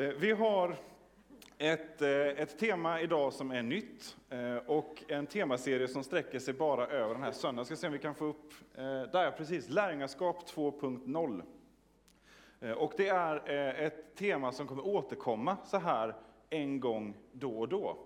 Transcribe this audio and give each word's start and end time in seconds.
Eh, 0.00 0.08
vi 0.08 0.32
har 0.32 0.76
ett, 1.58 2.02
eh, 2.02 2.10
ett 2.10 2.58
tema 2.58 3.00
idag 3.00 3.32
som 3.32 3.50
är 3.50 3.62
nytt 3.62 4.16
eh, 4.30 4.56
och 4.56 5.04
en 5.08 5.26
temaserie 5.26 5.88
som 5.88 6.04
sträcker 6.04 6.38
sig 6.38 6.54
bara 6.54 6.86
över 6.86 7.14
den 7.14 7.22
här 7.22 7.32
söndagen. 7.32 7.66
Ska 7.66 7.76
se 7.76 7.86
om 7.86 7.92
vi 7.92 7.98
kan 7.98 8.14
få 8.14 8.24
upp, 8.24 8.52
där 9.12 9.30
precis, 9.30 9.68
lärjungaskap 9.68 10.50
2.0. 10.50 11.42
Och 12.76 12.92
det 12.96 13.08
är 13.08 13.48
ett 13.74 14.14
tema 14.14 14.52
som 14.52 14.66
kommer 14.66 14.86
återkomma 14.86 15.56
så 15.64 15.78
här 15.78 16.14
en 16.50 16.80
gång 16.80 17.16
då 17.32 17.58
och 17.58 17.68
då. 17.68 17.96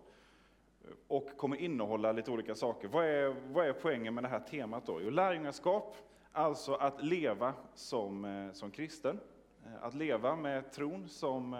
Och 1.08 1.36
kommer 1.36 1.56
innehålla 1.56 2.12
lite 2.12 2.30
olika 2.30 2.54
saker. 2.54 2.88
Vad 2.88 3.04
är, 3.04 3.34
vad 3.52 3.66
är 3.66 3.72
poängen 3.72 4.14
med 4.14 4.24
det 4.24 4.28
här 4.28 4.40
temat 4.40 4.86
då? 4.86 5.00
Jo, 5.02 5.10
lärjungaskap, 5.10 5.96
alltså 6.32 6.74
att 6.74 7.04
leva 7.04 7.54
som, 7.74 8.50
som 8.54 8.70
kristen. 8.70 9.20
Eh, 9.66 9.84
att 9.84 9.94
leva 9.94 10.36
med 10.36 10.72
tron 10.72 11.08
som, 11.08 11.54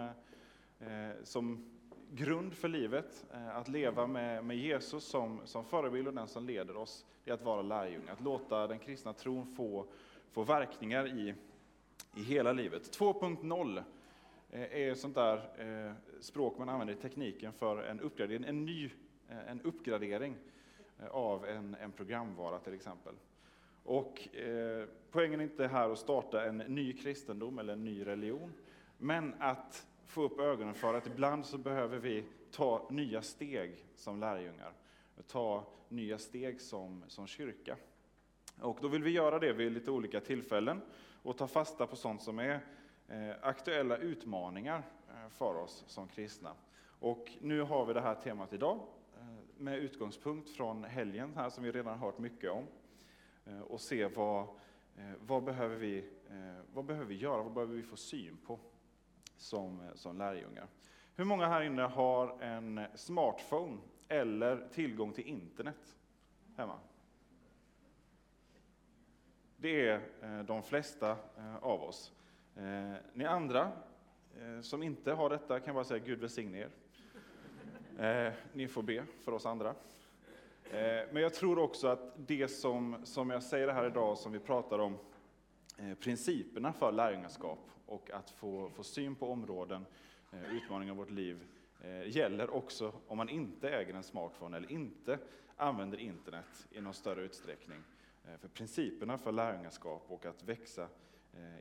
eh, 0.79 1.09
som 1.23 1.65
grund 2.11 2.53
för 2.53 2.67
livet, 2.67 3.25
eh, 3.33 3.57
att 3.57 3.67
leva 3.67 4.07
med, 4.07 4.45
med 4.45 4.57
Jesus 4.57 5.03
som, 5.03 5.41
som 5.45 5.65
förebild 5.65 6.07
och 6.07 6.13
den 6.13 6.27
som 6.27 6.45
leder 6.47 6.77
oss, 6.77 7.05
det 7.23 7.31
är 7.31 7.33
att 7.33 7.41
vara 7.41 7.61
lärjunge, 7.61 8.11
att 8.11 8.21
låta 8.21 8.67
den 8.67 8.79
kristna 8.79 9.13
tron 9.13 9.55
få, 9.55 9.85
få 10.31 10.43
verkningar 10.43 11.07
i, 11.07 11.35
i 12.15 12.23
hela 12.23 12.53
livet. 12.53 12.97
2.0 12.99 13.83
är 14.51 14.65
är 14.75 14.95
sånt 14.95 15.15
där 15.15 15.95
språk 16.19 16.57
man 16.57 16.69
använder 16.69 16.93
i 16.93 16.97
tekniken 16.97 17.53
för 17.53 17.83
en 17.83 17.99
uppgradering, 17.99 18.43
en 18.43 18.65
ny 18.65 18.91
en 19.47 19.61
uppgradering 19.61 20.35
av 21.11 21.45
en, 21.45 21.75
en 21.75 21.91
programvara 21.91 22.59
till 22.59 22.73
exempel. 22.73 23.13
Och 23.85 24.35
eh, 24.35 24.87
poängen 25.11 25.39
är 25.39 25.43
inte 25.43 25.67
här 25.67 25.89
att 25.89 25.99
starta 25.99 26.45
en 26.45 26.57
ny 26.57 26.93
kristendom 26.93 27.59
eller 27.59 27.73
en 27.73 27.83
ny 27.83 28.05
religion, 28.05 28.53
men 28.97 29.35
att 29.39 29.87
få 30.05 30.23
upp 30.23 30.39
ögonen 30.39 30.73
för 30.73 30.93
att 30.93 31.07
ibland 31.07 31.45
så 31.45 31.57
behöver 31.57 31.97
vi 31.97 32.23
ta 32.51 32.87
nya 32.89 33.21
steg 33.21 33.85
som 33.95 34.19
lärjungar, 34.19 34.73
ta 35.27 35.67
nya 35.89 36.17
steg 36.17 36.61
som, 36.61 37.03
som 37.07 37.27
kyrka. 37.27 37.77
Och 38.61 38.77
då 38.81 38.87
vill 38.87 39.03
vi 39.03 39.11
göra 39.11 39.39
det 39.39 39.53
vid 39.53 39.71
lite 39.71 39.91
olika 39.91 40.19
tillfällen 40.19 40.81
och 41.23 41.37
ta 41.37 41.47
fasta 41.47 41.87
på 41.87 41.95
sånt 41.95 42.21
som 42.21 42.39
är 42.39 42.59
eh, 43.07 43.35
aktuella 43.41 43.97
utmaningar 43.97 44.83
eh, 45.09 45.29
för 45.29 45.55
oss 45.55 45.83
som 45.87 46.07
kristna. 46.07 46.53
Och 46.99 47.31
nu 47.41 47.61
har 47.61 47.85
vi 47.85 47.93
det 47.93 48.01
här 48.01 48.15
temat 48.15 48.53
idag 48.53 48.79
eh, 49.19 49.25
med 49.57 49.79
utgångspunkt 49.79 50.49
från 50.49 50.83
helgen 50.83 51.33
här 51.35 51.49
som 51.49 51.63
vi 51.63 51.71
redan 51.71 51.99
hört 51.99 52.17
mycket 52.17 52.51
om 52.51 52.63
Eh, 53.45 53.59
och 53.59 53.81
se 53.81 54.05
vad, 54.05 54.43
eh, 54.97 55.13
vad, 55.19 55.43
behöver 55.43 55.75
vi, 55.75 55.97
eh, 56.29 56.63
vad 56.73 56.85
behöver 56.85 57.05
vi 57.05 57.15
göra, 57.15 57.43
vad 57.43 57.53
behöver 57.53 57.75
vi 57.75 57.83
få 57.83 57.95
syn 57.95 58.37
på 58.45 58.59
som, 59.37 59.81
som 59.95 60.17
lärjungar. 60.17 60.67
Hur 61.15 61.25
många 61.25 61.47
här 61.47 61.61
inne 61.61 61.81
har 61.81 62.41
en 62.41 62.85
smartphone 62.95 63.77
eller 64.07 64.67
tillgång 64.73 65.13
till 65.13 65.27
internet 65.27 65.97
hemma? 66.57 66.79
Det 69.57 69.89
är 69.89 70.43
de 70.43 70.63
flesta 70.63 71.17
av 71.61 71.83
oss. 71.83 72.13
Ni 73.13 73.25
andra 73.25 73.71
som 74.61 74.83
inte 74.83 75.11
har 75.11 75.29
detta 75.29 75.59
kan 75.59 75.75
bara 75.75 75.83
säga 75.83 76.05
Gud 76.05 76.19
välsigne 76.19 76.69
er. 77.97 78.33
Ni 78.53 78.67
får 78.67 78.83
be 78.83 79.05
för 79.21 79.31
oss 79.31 79.45
andra. 79.45 79.75
Eh, 80.71 81.03
men 81.11 81.21
jag 81.21 81.33
tror 81.33 81.59
också 81.59 81.87
att 81.87 82.13
det 82.27 82.47
som, 82.47 82.97
som 83.03 83.29
jag 83.29 83.43
säger 83.43 83.67
här 83.67 83.87
idag, 83.87 84.17
som 84.17 84.31
vi 84.31 84.39
pratar 84.39 84.79
om, 84.79 84.97
eh, 85.77 85.93
principerna 85.93 86.73
för 86.73 86.91
lärjungaskap 86.91 87.59
och 87.85 88.11
att 88.11 88.29
få, 88.29 88.69
få 88.69 88.83
syn 88.83 89.15
på 89.15 89.31
områden, 89.31 89.85
eh, 90.31 90.55
utmaningar 90.55 90.93
i 90.93 90.97
vårt 90.97 91.09
liv, 91.09 91.39
gäller 92.05 92.49
också 92.49 92.93
om 93.07 93.17
man 93.17 93.29
inte 93.29 93.69
äger 93.69 93.93
en 93.93 94.03
smartphone 94.03 94.57
eller 94.57 94.71
inte 94.71 95.19
använder 95.55 95.97
internet 95.97 96.67
i 96.71 96.81
någon 96.81 96.93
större 96.93 97.21
utsträckning. 97.21 97.77
För 98.39 98.47
principerna 98.47 99.17
för 99.17 99.31
lärjungaskap 99.31 100.05
och 100.07 100.25
att 100.25 100.43
växa 100.43 100.87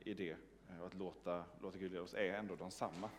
i 0.05 0.15
det 0.15 0.37
och 0.81 0.87
att 0.87 0.95
låta, 0.95 1.45
låta 1.63 1.79
Gud 1.79 1.93
leda 1.93 2.05
oss 2.05 2.15
är 2.15 2.35
ändå 2.35 2.57
de 2.57 2.71
samma. 2.71 3.11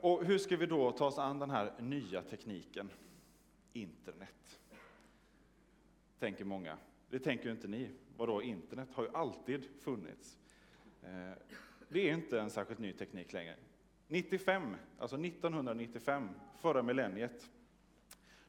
Och 0.00 0.24
hur 0.24 0.38
ska 0.38 0.56
vi 0.56 0.66
då 0.66 0.92
ta 0.92 1.06
oss 1.06 1.18
an 1.18 1.38
den 1.38 1.50
här 1.50 1.72
nya 1.78 2.22
tekniken, 2.22 2.90
internet? 3.82 4.60
Tänker 6.18 6.44
många. 6.44 6.78
Det 7.10 7.18
tänker 7.18 7.50
inte 7.50 7.68
ni. 7.68 7.90
Vadå, 8.16 8.42
internet 8.42 8.88
har 8.92 9.02
ju 9.02 9.10
alltid 9.14 9.64
funnits. 9.80 10.38
Eh, 11.02 11.32
det 11.88 12.08
är 12.08 12.14
inte 12.14 12.40
en 12.40 12.50
särskilt 12.50 12.80
ny 12.80 12.92
teknik 12.92 13.32
längre. 13.32 13.56
95, 14.06 14.76
alltså 14.98 15.16
1995, 15.16 16.28
förra 16.58 16.82
millenniet, 16.82 17.50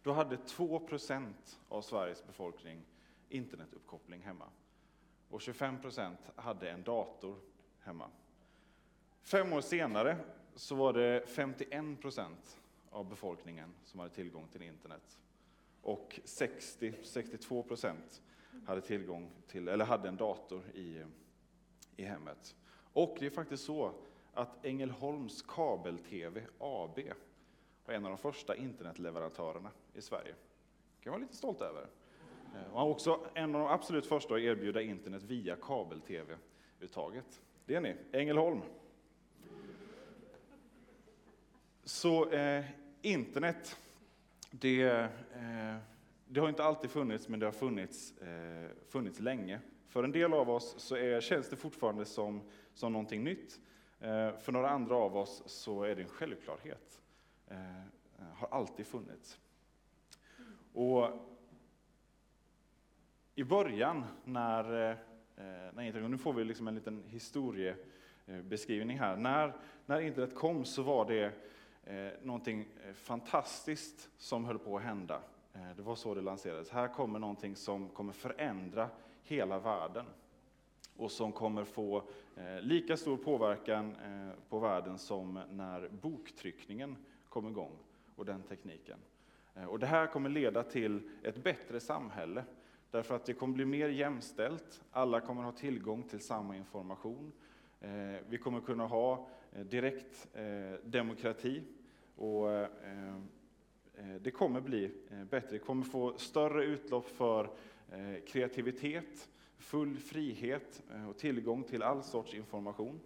då 0.03 0.11
hade 0.11 0.35
2% 0.35 1.33
av 1.69 1.81
Sveriges 1.81 2.27
befolkning 2.27 2.81
internetuppkoppling 3.29 4.21
hemma. 4.21 4.45
Och 5.29 5.39
25% 5.39 6.15
hade 6.35 6.69
en 6.69 6.83
dator 6.83 7.35
hemma. 7.79 8.09
Fem 9.21 9.53
år 9.53 9.61
senare 9.61 10.17
så 10.55 10.75
var 10.75 10.93
det 10.93 11.23
51 11.27 11.85
av 12.91 13.09
befolkningen 13.09 13.73
som 13.83 13.99
hade 13.99 14.13
tillgång 14.13 14.47
till 14.47 14.61
internet. 14.61 15.19
Och 15.81 16.19
60-62% 16.25 17.95
hade 18.65 18.81
tillgång 18.81 19.31
till, 19.47 19.67
eller 19.67 19.85
hade 19.85 20.07
en 20.07 20.17
dator 20.17 20.63
i, 20.73 21.03
i 21.95 22.03
hemmet. 22.03 22.55
Och 22.93 23.17
det 23.19 23.25
är 23.25 23.29
faktiskt 23.29 23.63
så 23.63 23.93
att 24.33 24.65
Ängelholms 24.65 25.41
kabel-TV 25.41 26.41
AB 26.59 26.99
var 27.85 27.93
en 27.93 28.05
av 28.05 28.11
de 28.11 28.17
första 28.17 28.55
internetleverantörerna 28.55 29.71
i 29.93 30.01
Sverige. 30.01 30.35
Det 30.97 31.03
kan 31.03 31.11
vara 31.11 31.21
lite 31.21 31.35
stolt 31.35 31.61
över. 31.61 31.87
Eh, 32.55 32.73
och 32.73 32.91
också 32.91 33.19
en 33.33 33.55
av 33.55 33.61
de 33.61 33.69
absolut 33.69 34.05
första 34.05 34.35
att 34.35 34.41
erbjuda 34.41 34.81
internet 34.81 35.23
via 35.23 35.55
kabel-tv-uttaget. 35.55 37.41
Det 37.65 37.75
är 37.75 37.81
ni, 37.81 37.95
Ängelholm. 38.11 38.61
Så 41.83 42.29
eh, 42.29 42.65
internet, 43.01 43.77
det, 44.51 44.81
eh, 44.81 45.75
det 46.27 46.39
har 46.39 46.49
inte 46.49 46.63
alltid 46.63 46.89
funnits, 46.89 47.27
men 47.27 47.39
det 47.39 47.45
har 47.45 47.53
funnits, 47.53 48.17
eh, 48.17 48.69
funnits 48.89 49.19
länge. 49.19 49.59
För 49.87 50.03
en 50.03 50.11
del 50.11 50.33
av 50.33 50.49
oss 50.49 50.75
så 50.77 50.95
är, 50.95 51.21
känns 51.21 51.49
det 51.49 51.55
fortfarande 51.55 52.05
som, 52.05 52.41
som 52.73 52.93
någonting 52.93 53.23
nytt. 53.23 53.59
Eh, 53.99 54.37
för 54.37 54.51
några 54.51 54.69
andra 54.69 54.95
av 54.95 55.17
oss 55.17 55.43
så 55.45 55.83
är 55.83 55.95
det 55.95 56.01
en 56.01 56.09
självklarhet. 56.09 57.01
Eh, 57.47 57.57
har 58.33 58.47
alltid 58.47 58.87
funnits. 58.87 59.39
Och 60.73 61.09
i 63.35 63.43
början 63.43 64.03
när, 64.23 64.89
eh, 64.89 64.89
eh 64.89 65.73
när 65.73 66.07
nu 66.07 66.17
får 66.17 66.33
vi 66.33 66.43
liksom 66.43 66.67
en 66.67 66.75
liten 66.75 67.03
historiebeskrivning 67.07 68.99
här. 68.99 69.15
När, 69.17 69.53
när 69.85 70.01
internet 70.01 70.35
kom 70.35 70.65
så 70.65 70.83
var 70.83 71.05
det 71.05 71.31
Eh, 71.83 72.11
någonting 72.23 72.67
eh, 72.87 72.93
fantastiskt 72.93 74.09
som 74.17 74.45
höll 74.45 74.59
på 74.59 74.77
att 74.77 74.83
hända. 74.83 75.21
Eh, 75.53 75.75
det 75.75 75.81
var 75.81 75.95
så 75.95 76.15
det 76.15 76.21
lanserades. 76.21 76.69
Här 76.69 76.87
kommer 76.87 77.19
någonting 77.19 77.55
som 77.55 77.89
kommer 77.89 78.13
förändra 78.13 78.89
hela 79.23 79.59
världen 79.59 80.05
och 80.97 81.11
som 81.11 81.31
kommer 81.31 81.63
få 81.63 82.03
eh, 82.35 82.61
lika 82.61 82.97
stor 82.97 83.17
påverkan 83.17 83.95
eh, 83.95 84.33
på 84.49 84.59
världen 84.59 84.97
som 84.97 85.39
när 85.49 85.89
boktryckningen 85.89 86.95
kom 87.29 87.47
igång 87.47 87.71
och 88.15 88.25
den 88.25 88.43
tekniken. 88.43 88.97
Och 89.67 89.79
det 89.79 89.87
här 89.87 90.07
kommer 90.07 90.29
leda 90.29 90.63
till 90.63 91.09
ett 91.23 91.43
bättre 91.43 91.79
samhälle 91.79 92.43
därför 92.91 93.15
att 93.15 93.25
det 93.25 93.33
kommer 93.33 93.53
bli 93.53 93.65
mer 93.65 93.89
jämställt. 93.89 94.83
Alla 94.91 95.21
kommer 95.21 95.43
ha 95.43 95.51
tillgång 95.51 96.03
till 96.03 96.19
samma 96.19 96.55
information. 96.55 97.31
Vi 98.27 98.37
kommer 98.37 98.61
kunna 98.61 98.85
ha 98.85 99.27
direkt 99.51 100.27
demokrati 100.83 101.63
och 102.19 102.51
eh, 102.51 102.69
eh, 103.93 104.15
det 104.21 104.31
kommer 104.31 104.61
bli 104.61 104.91
eh, 105.11 105.23
bättre. 105.23 105.49
Det 105.51 105.59
kommer 105.59 105.83
få 105.83 106.17
större 106.17 106.65
utlopp 106.65 107.09
för 107.09 107.49
Eh, 107.91 108.19
kreativitet, 108.25 109.29
full 109.57 109.97
frihet 109.97 110.83
eh, 110.91 111.09
och 111.09 111.17
tillgång 111.17 111.63
till 111.63 111.83
all 111.83 112.03
sorts 112.03 112.33
information. 112.33 112.99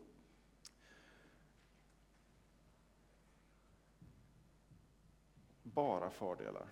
Bara 5.63 6.09
fördelar 6.09 6.67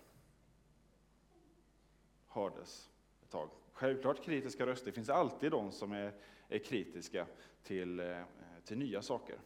hördes 2.28 2.90
ett 3.24 3.30
tag. 3.30 3.50
Självklart 3.74 4.24
kritiska 4.24 4.66
röster, 4.66 4.86
det 4.86 4.92
finns 4.92 5.10
alltid 5.10 5.52
de 5.52 5.72
som 5.72 5.92
är, 5.92 6.14
är 6.48 6.60
kritiska 6.60 7.28
till, 7.64 8.16
till 8.64 8.78
nya 8.78 9.02
saker. 9.02 9.40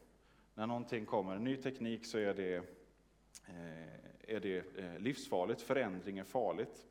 När 0.53 0.67
någonting 0.67 1.05
kommer, 1.05 1.35
en 1.35 1.43
ny 1.43 1.57
teknik, 1.57 2.05
så 2.05 2.17
är 2.17 2.33
det, 2.33 2.63
Eh, 3.47 4.35
är 4.35 4.39
det 4.39 4.77
eh, 4.77 4.99
livsfarligt, 4.99 5.61
förändring 5.61 6.17
är 6.17 6.23
farligt. 6.23 6.85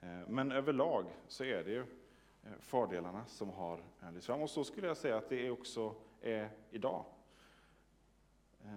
Eh, 0.00 0.28
men 0.28 0.52
överlag 0.52 1.06
så 1.28 1.44
är 1.44 1.64
det 1.64 1.70
ju 1.70 1.84
fördelarna 2.60 3.26
som 3.26 3.50
har 3.50 3.80
lyfts 4.12 4.26
fram. 4.26 4.42
Och 4.42 4.50
så 4.50 4.64
skulle 4.64 4.86
jag 4.86 4.96
säga 4.96 5.16
att 5.16 5.28
det 5.28 5.50
också 5.50 5.94
är 6.20 6.50
idag. 6.70 7.04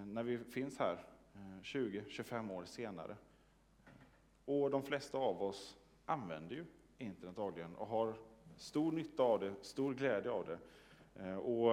när 0.05 0.23
vi 0.23 0.37
finns 0.37 0.79
här 0.79 1.05
20-25 1.61 2.51
år 2.51 2.65
senare. 2.65 3.15
Och 4.45 4.69
de 4.69 4.83
flesta 4.83 5.17
av 5.17 5.43
oss 5.43 5.77
använder 6.05 6.55
ju 6.55 6.65
internet 6.97 7.35
dagligen 7.35 7.75
och 7.75 7.87
har 7.87 8.13
stor 8.57 8.91
nytta 8.91 9.23
av 9.23 9.39
det, 9.39 9.53
stor 9.61 9.93
glädje 9.93 10.31
av 10.31 10.45
det. 10.45 11.35
Och 11.35 11.71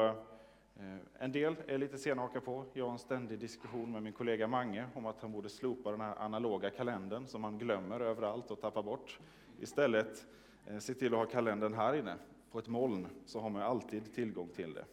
Eh, 0.82 0.98
en 1.18 1.32
del 1.32 1.56
är 1.66 1.78
lite 1.78 1.98
sena 1.98 2.22
att 2.22 2.28
haka 2.28 2.40
på. 2.40 2.64
Jag 2.72 2.84
har 2.84 2.92
en 2.92 2.98
ständig 2.98 3.38
diskussion 3.38 3.92
med 3.92 4.02
min 4.02 4.12
kollega 4.12 4.46
Mange 4.46 4.88
om 4.94 5.06
att 5.06 5.20
han 5.20 5.32
borde 5.32 5.48
slopa 5.48 5.90
den 5.90 6.00
här 6.00 6.16
analoga 6.16 6.70
kalendern 6.70 7.26
som 7.26 7.40
man 7.40 7.58
glömmer 7.58 8.00
överallt 8.00 8.50
och 8.50 8.60
tappar 8.60 8.82
bort. 8.82 9.18
Istället 9.60 10.26
eh, 10.66 10.78
se 10.78 10.94
till 10.94 11.14
att 11.14 11.18
ha 11.18 11.26
kalendern 11.26 11.74
här 11.74 11.94
inne 11.94 12.16
på 12.50 12.58
ett 12.58 12.68
moln 12.68 13.06
så 13.26 13.40
har 13.40 13.50
man 13.50 13.62
alltid 13.62 14.14
tillgång 14.14 14.48
till 14.48 14.74
det. 14.74 14.84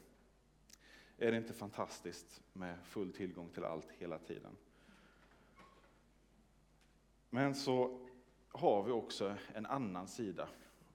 Är 1.18 1.32
det 1.32 1.38
inte 1.38 1.54
fantastiskt 1.54 2.42
med 2.54 2.76
full 2.84 3.14
tillgång 3.14 3.50
till 3.50 3.64
allt 3.64 3.92
hela 3.92 4.18
tiden? 4.18 4.58
Men 7.30 7.56
så 7.56 8.08
har 8.48 8.84
vi 8.84 8.92
också 8.92 9.36
en 9.54 9.66
annan 9.66 10.08
sida 10.08 10.48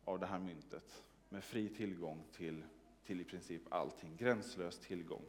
av 0.04 0.18
det 0.18 0.26
här 0.26 0.38
myntet 0.38 1.04
med 1.28 1.44
fri 1.44 1.68
tillgång 1.68 2.24
till, 2.32 2.64
till 3.06 3.20
i 3.20 3.24
princip 3.24 3.62
allting, 3.68 4.16
gränslös 4.16 4.78
tillgång. 4.78 5.22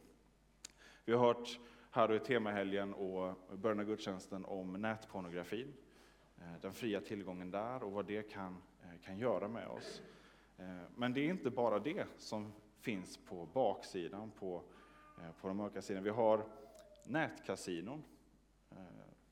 Vi 1.04 1.12
har 1.12 1.26
hört 1.26 1.60
här 1.90 2.14
i 2.14 2.20
temahelgen 2.20 2.94
och 2.94 3.34
början 3.52 3.80
av 3.80 3.86
gudstjänsten 3.86 4.44
om 4.44 4.72
nätpornografin, 4.72 5.72
eh, 6.38 6.60
den 6.60 6.72
fria 6.72 7.00
tillgången 7.00 7.50
där 7.50 7.82
och 7.82 7.92
vad 7.92 8.06
det 8.06 8.22
kan, 8.30 8.62
eh, 8.82 9.00
kan 9.04 9.18
göra 9.18 9.48
med 9.48 9.68
oss. 9.68 10.02
Eh, 10.58 10.82
men 10.96 11.12
det 11.12 11.20
är 11.20 11.30
inte 11.30 11.50
bara 11.50 11.78
det 11.78 12.06
som 12.18 12.52
finns 12.80 13.16
på 13.16 13.48
baksidan, 13.52 14.30
på, 14.30 14.62
på 15.40 15.48
den 15.48 15.56
mörka 15.56 15.82
sidan. 15.82 16.02
Vi 16.02 16.10
har 16.10 16.44
nätkasinon. 17.06 18.04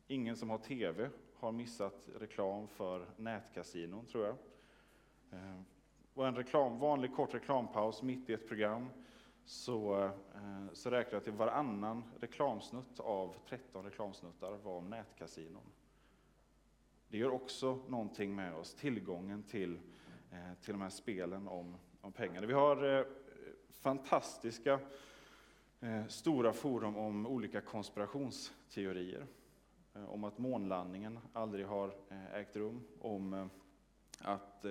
Ingen 0.07 0.37
som 0.37 0.51
har 0.51 0.59
TV 0.59 1.11
har 1.35 1.53
missat 1.53 2.09
reklam 2.19 2.69
för 2.69 3.07
nätkasinon, 3.17 4.07
tror 4.07 4.25
jag. 4.25 4.37
Och 6.15 6.27
en 6.27 6.37
reklam, 6.37 6.79
vanlig 6.79 7.15
kort 7.15 7.35
reklampaus 7.35 8.03
mitt 8.03 8.31
i 8.31 8.33
ett 8.33 8.49
program 8.49 8.89
så, 9.45 10.05
eh, 10.05 10.73
så 10.73 10.91
räknade 10.91 11.17
jag 11.17 11.25
till 11.25 11.33
varannan 11.33 12.05
reklamsnutt 12.21 13.01
av 13.01 13.35
13 13.49 13.85
reklamsnuttar 13.85 14.57
var 14.57 14.77
om 14.77 14.91
nätkasinon. 14.91 15.63
Det 17.09 17.19
gör 17.19 17.31
också 17.31 17.79
någonting 17.89 18.35
med 18.35 18.55
oss, 18.55 18.75
tillgången 18.75 19.43
till, 19.43 19.81
eh, 20.33 20.55
till 20.61 20.73
de 20.73 20.81
här 20.83 20.91
spelen 20.91 21.49
om, 21.49 21.77
om 22.01 22.13
pengar. 22.13 22.43
Vi 22.43 22.53
har 22.53 22.99
eh, 22.99 23.07
fantastiska 23.71 24.81
stora 26.09 26.53
forum 26.53 26.97
om 26.97 27.27
olika 27.27 27.61
konspirationsteorier. 27.61 29.27
Om 30.09 30.25
att 30.25 30.39
månlandningen 30.39 31.19
aldrig 31.33 31.67
har 31.67 31.95
ägt 32.33 32.57
rum, 32.57 32.81
om 33.01 33.51
att 34.21 34.65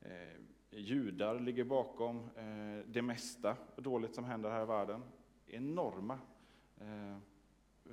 Eh, 0.00 0.40
judar 0.70 1.40
ligger 1.40 1.64
bakom 1.64 2.16
eh, 2.36 2.86
det 2.86 3.02
mesta 3.02 3.56
dåligt 3.76 4.14
som 4.14 4.24
händer 4.24 4.50
här 4.50 4.62
i 4.62 4.66
världen. 4.66 5.02
Enorma 5.46 6.18
eh, 6.80 7.16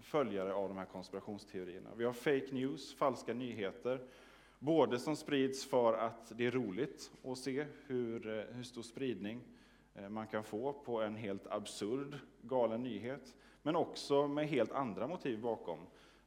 följare 0.01 0.53
av 0.53 0.69
de 0.69 0.77
här 0.77 0.85
konspirationsteorierna. 0.85 1.89
Vi 1.95 2.05
har 2.05 2.13
fake 2.13 2.47
news, 2.51 2.95
falska 2.95 3.33
nyheter, 3.33 4.07
både 4.59 4.99
som 4.99 5.15
sprids 5.15 5.65
för 5.65 5.93
att 5.93 6.37
det 6.37 6.45
är 6.45 6.51
roligt 6.51 7.11
att 7.23 7.37
se 7.37 7.65
hur, 7.87 8.47
hur 8.53 8.63
stor 8.63 8.81
spridning 8.81 9.41
man 10.09 10.27
kan 10.27 10.43
få 10.43 10.73
på 10.73 11.01
en 11.01 11.15
helt 11.15 11.47
absurd 11.47 12.19
galen 12.41 12.83
nyhet, 12.83 13.35
men 13.61 13.75
också 13.75 14.27
med 14.27 14.47
helt 14.47 14.71
andra 14.71 15.07
motiv 15.07 15.41
bakom, 15.41 15.79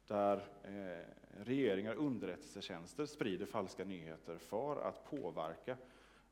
där 0.07 0.45
regeringar, 1.45 1.95
och 1.95 2.07
underrättelsetjänster 2.07 3.07
sprider 3.07 3.47
falska 3.47 3.85
nyheter 3.85 4.39
för 4.39 4.89
att 4.89 5.05
påverka 5.05 5.77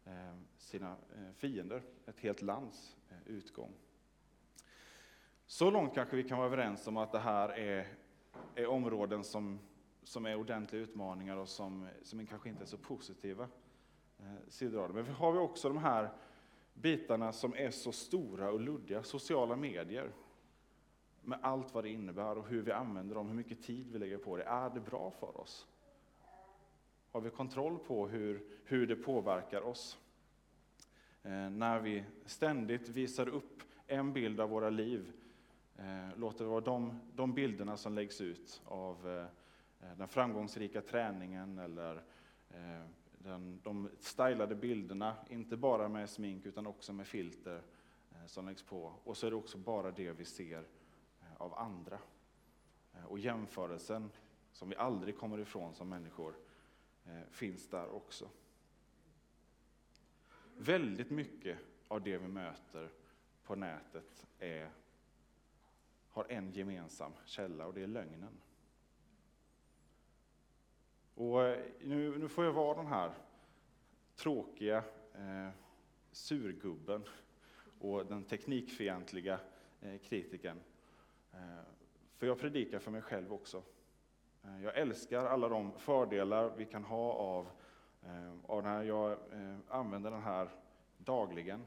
eh, 0.05 0.35
sina 0.59 0.91
eh, 0.91 1.33
fiender, 1.35 1.83
ett 2.07 2.21
helt 2.21 2.43
lands 2.43 2.97
eh, 3.09 3.17
utgång. 3.27 3.73
Så 5.47 5.71
långt 5.71 5.95
kanske 5.95 6.17
vi 6.17 6.25
kan 6.25 6.39
vara 6.39 6.47
överens 6.47 6.87
om 6.87 6.97
att 6.97 7.13
det 7.13 7.19
här 7.19 7.49
är, 7.49 7.87
är 8.55 8.67
områden 8.67 9.25
som, 9.25 9.59
som 10.03 10.27
är 10.27 10.37
ordentliga 10.37 10.83
utmaningar 10.83 11.37
och 11.37 11.49
som, 11.49 11.89
som 12.03 12.27
kanske 12.27 12.49
inte 12.49 12.65
är 12.65 12.67
så 12.67 12.79
positiva 12.79 13.49
sidor 14.49 14.83
av 14.83 14.89
det. 14.89 14.95
Men 14.95 15.15
har 15.15 15.33
vi 15.33 15.39
också 15.39 15.69
de 15.69 15.79
här 15.79 16.11
bitarna 16.75 17.33
som 17.33 17.55
är 17.55 17.71
så 17.71 17.93
stora 17.93 18.51
och 18.51 18.61
luddiga, 18.61 19.03
sociala 19.03 19.57
medier, 19.57 20.11
med 21.27 21.39
allt 21.43 21.75
vad 21.75 21.85
det 21.85 21.91
innebär 21.91 22.39
och 22.39 22.49
hur 22.49 22.63
vi 22.63 22.73
använder 22.73 23.15
dem, 23.15 23.29
hur 23.29 23.35
mycket 23.35 23.63
tid 23.63 23.93
vi 23.93 23.99
lägger 23.99 24.19
på 24.19 24.37
det. 24.37 24.43
Är 24.43 24.71
det 24.71 24.81
bra 24.81 25.11
för 25.11 25.41
oss? 25.41 25.67
Har 27.13 27.21
vi 27.21 27.31
kontroll 27.31 27.79
på 27.79 28.09
hur, 28.09 28.43
hur 28.65 28.87
det 28.87 28.97
påverkar 28.97 29.61
oss? 29.61 29.99
Eh, 31.23 31.51
när 31.51 31.81
vi 31.81 32.05
ständigt 32.27 32.89
visar 32.89 33.29
upp 33.29 33.63
en 33.87 34.13
bild 34.13 34.41
av 34.41 34.51
våra 34.51 34.71
liv, 34.71 35.13
eh, 35.77 36.19
låter 36.19 36.45
det 36.45 36.51
vara 36.51 36.61
de, 36.61 37.01
de 37.15 37.35
bilderna 37.35 37.77
som 37.77 37.95
läggs 37.95 38.21
ut 38.21 38.63
av 38.65 39.09
eh, 39.09 39.25
eh 39.89 39.97
den 39.97 40.09
framgångsrika 40.09 40.81
träningen 40.81 41.59
eller 41.59 41.97
eh, 42.51 42.85
den, 43.19 43.61
de 43.63 43.89
stylade 43.99 44.55
bilderna, 44.55 45.15
inte 45.29 45.57
bara 45.57 45.89
med 45.89 46.11
smink 46.11 46.47
utan 46.47 46.67
också 46.67 46.93
med 46.93 47.07
filter 47.07 47.63
eh, 48.13 48.27
som 48.27 48.47
läggs 48.47 48.63
på. 48.63 48.93
Och 49.05 49.17
så 49.17 49.27
är 49.27 49.31
det 49.31 49.37
också 49.37 49.59
bara 49.59 49.91
det 49.91 50.13
vi 50.13 50.25
ser 50.25 50.65
av 51.39 51.59
andra. 51.59 51.99
Eh, 52.95 53.05
och 53.05 53.19
jämförelsen, 53.19 54.11
som 54.53 54.69
vi 54.69 54.77
aldrig 54.77 55.19
kommer 55.19 55.39
ifrån 55.39 55.75
som 55.75 55.89
människor, 55.89 56.35
eh, 57.05 57.23
finns 57.31 57.69
där 57.69 57.95
också. 57.95 58.29
Väldigt 60.57 61.11
mycket 61.11 61.59
av 61.89 62.03
det 62.03 62.19
vi 62.19 62.29
möter 62.29 62.91
på 63.43 63.55
nätet 63.55 64.27
är, 64.39 64.71
har 66.09 66.27
en 66.29 66.53
gemensam 66.53 67.13
källa 67.25 67.67
och 67.67 67.75
det 67.75 67.83
är 67.83 67.87
lögnen. 67.87 68.41
Och 71.15 71.45
eh, 71.45 71.65
nu, 71.81 72.19
nu 72.19 72.29
får 72.29 72.45
jag 72.45 72.53
vara 72.53 72.77
den 72.77 72.87
här 72.87 73.15
tråkiga 74.17 74.85
eh, 75.15 75.49
surgubben 76.13 77.05
och 77.79 78.07
den 78.07 78.25
teknikfientliga 78.25 79.41
eh, 79.81 79.99
kritiken. 79.99 80.61
Eh, 81.37 81.65
för 82.17 82.27
jag 82.27 82.39
predikar 82.39 82.79
för 82.79 82.91
mig 82.91 83.03
själv 83.03 83.33
också. 83.33 83.63
Eh, 84.45 84.65
jag 84.65 84.77
älskar 84.77 85.25
alla 85.25 85.49
de 85.49 85.73
fördelar 85.73 86.53
vi 86.57 86.65
kan 86.65 86.85
ha 86.85 87.13
av, 87.13 87.49
eh, 88.03 88.33
av 88.47 88.63
den 88.63 88.73
här. 88.73 88.83
Jag 88.83 89.19
använder 89.69 90.11
den 90.11 90.23
här 90.23 90.49
dagligen. 90.99 91.65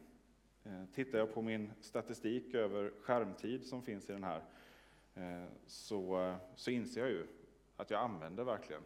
Tittar 0.93 1.17
jag 1.17 1.33
på 1.33 1.41
min 1.41 1.71
statistik 1.81 2.53
över 2.53 2.91
skärmtid 3.01 3.65
som 3.65 3.81
finns 3.81 4.09
i 4.09 4.13
den 4.13 4.23
här 4.23 4.43
så, 5.65 6.35
så 6.55 6.71
inser 6.71 7.01
jag 7.01 7.09
ju 7.09 7.27
att 7.77 7.89
jag 7.89 8.01
använder 8.01 8.43
verkligen 8.43 8.81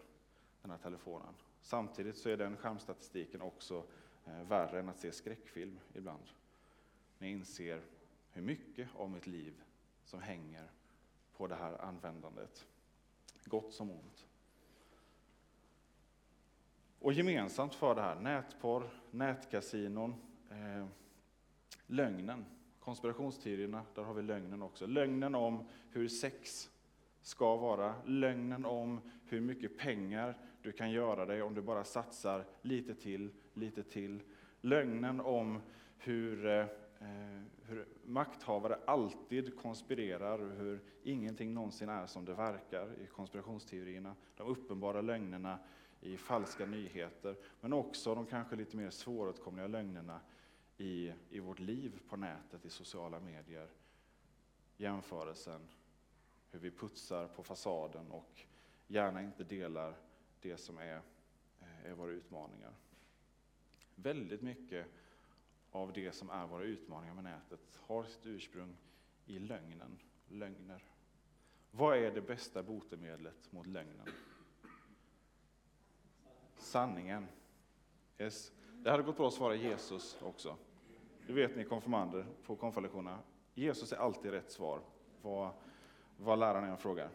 den 0.61 0.71
här 0.71 0.77
telefonen. 0.77 1.33
Samtidigt 1.61 2.17
så 2.17 2.29
är 2.29 2.37
den 2.37 2.57
skärmstatistiken 2.57 3.41
också 3.41 3.83
värre 4.25 4.79
än 4.79 4.89
att 4.89 4.99
se 4.99 5.11
skräckfilm 5.11 5.79
ibland. 5.93 6.23
När 7.17 7.27
jag 7.27 7.37
inser 7.37 7.81
hur 8.31 8.41
mycket 8.41 8.89
av 8.95 9.09
mitt 9.09 9.27
liv 9.27 9.53
som 10.05 10.21
hänger 10.21 10.69
på 11.37 11.47
det 11.47 11.55
här 11.55 11.81
användandet 11.81 12.67
gott 13.45 13.73
som 13.73 13.91
ont. 13.91 14.27
Och 16.99 17.13
gemensamt 17.13 17.75
för 17.75 17.95
det 17.95 18.01
här, 18.01 18.15
nätporr, 18.15 18.89
nätkasinon, 19.11 20.15
eh, 20.49 20.87
lögnen, 21.87 22.45
konspirationsteorierna, 22.79 23.85
där 23.95 24.03
har 24.03 24.13
vi 24.13 24.21
lögnen 24.21 24.61
också. 24.61 24.87
Lögnen 24.87 25.35
om 25.35 25.67
hur 25.89 26.07
sex 26.07 26.69
ska 27.21 27.55
vara, 27.55 27.95
lögnen 28.05 28.65
om 28.65 29.01
hur 29.25 29.41
mycket 29.41 29.77
pengar 29.77 30.37
du 30.61 30.71
kan 30.71 30.91
göra 30.91 31.25
dig 31.25 31.41
om 31.41 31.53
du 31.53 31.61
bara 31.61 31.83
satsar 31.83 32.45
lite 32.61 32.95
till, 32.95 33.29
lite 33.53 33.83
till. 33.83 34.23
Lögnen 34.61 35.21
om 35.21 35.61
hur 35.97 36.45
eh, 36.45 36.65
Eh, 37.03 37.41
hur 37.65 37.87
makthavare 38.05 38.79
alltid 38.85 39.57
konspirerar, 39.57 40.39
och 40.39 40.55
hur 40.55 40.79
ingenting 41.03 41.53
någonsin 41.53 41.89
är 41.89 42.05
som 42.05 42.25
det 42.25 42.33
verkar 42.33 42.99
i 42.99 43.07
konspirationsteorierna, 43.07 44.15
de 44.35 44.47
uppenbara 44.47 45.01
lögnerna 45.01 45.59
i 46.01 46.17
falska 46.17 46.65
nyheter, 46.65 47.35
men 47.61 47.73
också 47.73 48.15
de 48.15 48.25
kanske 48.25 48.55
lite 48.55 48.77
mer 48.77 48.89
svåråtkomliga 48.89 49.67
lögnerna 49.67 50.19
i, 50.77 51.13
i 51.29 51.39
vårt 51.39 51.59
liv 51.59 51.99
på 52.09 52.15
nätet, 52.15 52.65
i 52.65 52.69
sociala 52.69 53.19
medier. 53.19 53.67
Jämförelsen, 54.77 55.61
hur 56.51 56.59
vi 56.59 56.71
putsar 56.71 57.27
på 57.27 57.43
fasaden 57.43 58.11
och 58.11 58.41
gärna 58.87 59.21
inte 59.21 59.43
delar 59.43 59.95
det 60.41 60.57
som 60.57 60.77
är, 60.77 61.01
eh, 61.61 61.91
är 61.91 61.93
våra 61.93 62.11
utmaningar. 62.11 62.73
Väldigt 63.95 64.41
mycket 64.41 64.87
av 65.73 65.93
det 65.93 66.11
som 66.11 66.29
är 66.29 66.47
våra 66.47 66.63
utmaningar 66.63 67.13
med 67.13 67.23
nätet 67.23 67.79
har 67.81 68.03
sitt 68.03 68.25
ursprung 68.25 68.77
i 69.25 69.39
lögnen, 69.39 69.99
lögner. 70.27 70.83
Vad 71.71 71.97
är 71.97 72.11
det 72.11 72.21
bästa 72.21 72.63
botemedlet 72.63 73.51
mot 73.51 73.67
lögnen? 73.67 74.07
Sanningen. 76.57 77.27
Yes. 78.17 78.51
Det 78.73 78.91
hade 78.91 79.03
gått 79.03 79.17
bra 79.17 79.27
att 79.27 79.33
svara 79.33 79.55
Jesus 79.55 80.21
också. 80.21 80.57
Det 81.27 81.33
vet 81.33 81.55
ni 81.55 81.63
konfirmander 81.63 82.25
på 82.45 82.55
konfirmationerna. 82.55 83.19
Jesus 83.53 83.93
är 83.93 83.97
alltid 83.97 84.31
rätt 84.31 84.51
svar, 84.51 84.81
vad, 85.21 85.51
vad 86.17 86.39
läraren 86.39 86.63
än 86.69 86.77
frågar. 86.77 87.09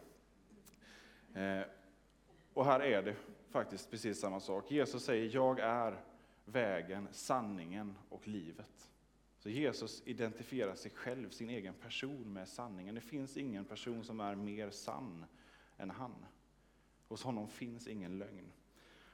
Eh, 1.33 1.61
och 2.53 2.65
här 2.65 2.79
är 2.79 3.03
det 3.03 3.15
faktiskt 3.49 3.91
precis 3.91 4.19
samma 4.19 4.39
sak. 4.39 4.71
Jesus 4.71 5.03
säger, 5.03 5.35
jag 5.35 5.59
är 5.59 6.03
vägen, 6.51 7.07
sanningen 7.11 7.97
och 8.09 8.27
livet. 8.27 8.91
Så 9.37 9.49
Jesus 9.49 10.03
identifierar 10.05 10.75
sig 10.75 10.91
själv, 10.91 11.29
sin 11.29 11.49
egen 11.49 11.73
person 11.73 12.33
med 12.33 12.47
sanningen. 12.47 12.95
Det 12.95 13.01
finns 13.01 13.37
ingen 13.37 13.65
person 13.65 14.03
som 14.03 14.19
är 14.19 14.35
mer 14.35 14.69
sann 14.69 15.25
än 15.77 15.89
han. 15.89 16.25
Hos 17.07 17.23
honom 17.23 17.47
finns 17.47 17.87
ingen 17.87 18.17
lögn. 18.17 18.51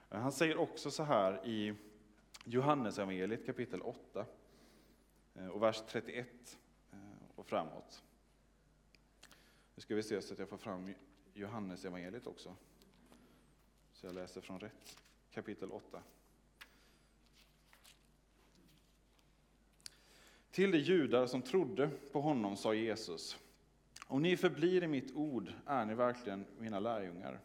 Han 0.09 0.31
säger 0.31 0.57
också 0.57 0.91
så 0.91 1.03
här 1.03 1.47
i 1.47 1.73
Johannesevangeliet 2.43 3.45
kapitel 3.45 3.81
8 3.81 4.25
eh, 5.35 5.47
och 5.47 5.61
vers 5.61 5.83
31 5.87 6.57
eh, 6.91 6.97
och 7.35 7.45
framåt. 7.45 8.03
Nu 9.75 9.81
ska 9.81 9.95
vi 9.95 10.03
se 10.03 10.21
så 10.21 10.33
att 10.33 10.39
jag 10.39 10.49
får 10.49 10.57
fram 10.57 10.93
Johannesevangeliet 11.33 12.27
också. 12.27 12.55
Så 13.93 14.05
jag 14.05 14.15
läser 14.15 14.41
från 14.41 14.59
rätt 14.59 14.97
kapitel 15.31 15.71
8. 15.71 16.03
Till 20.55 20.71
de 20.71 20.77
judar 20.77 21.25
som 21.27 21.41
trodde 21.41 21.89
på 22.11 22.21
honom 22.21 22.55
sa 22.55 22.73
Jesus, 22.73 23.37
om 24.07 24.21
ni 24.21 24.37
förblir 24.37 24.83
i 24.83 24.87
mitt 24.87 25.15
ord 25.15 25.53
är 25.65 25.85
ni 25.85 25.93
verkligen 25.93 26.45
mina 26.59 26.79
lärjungar. 26.79 27.39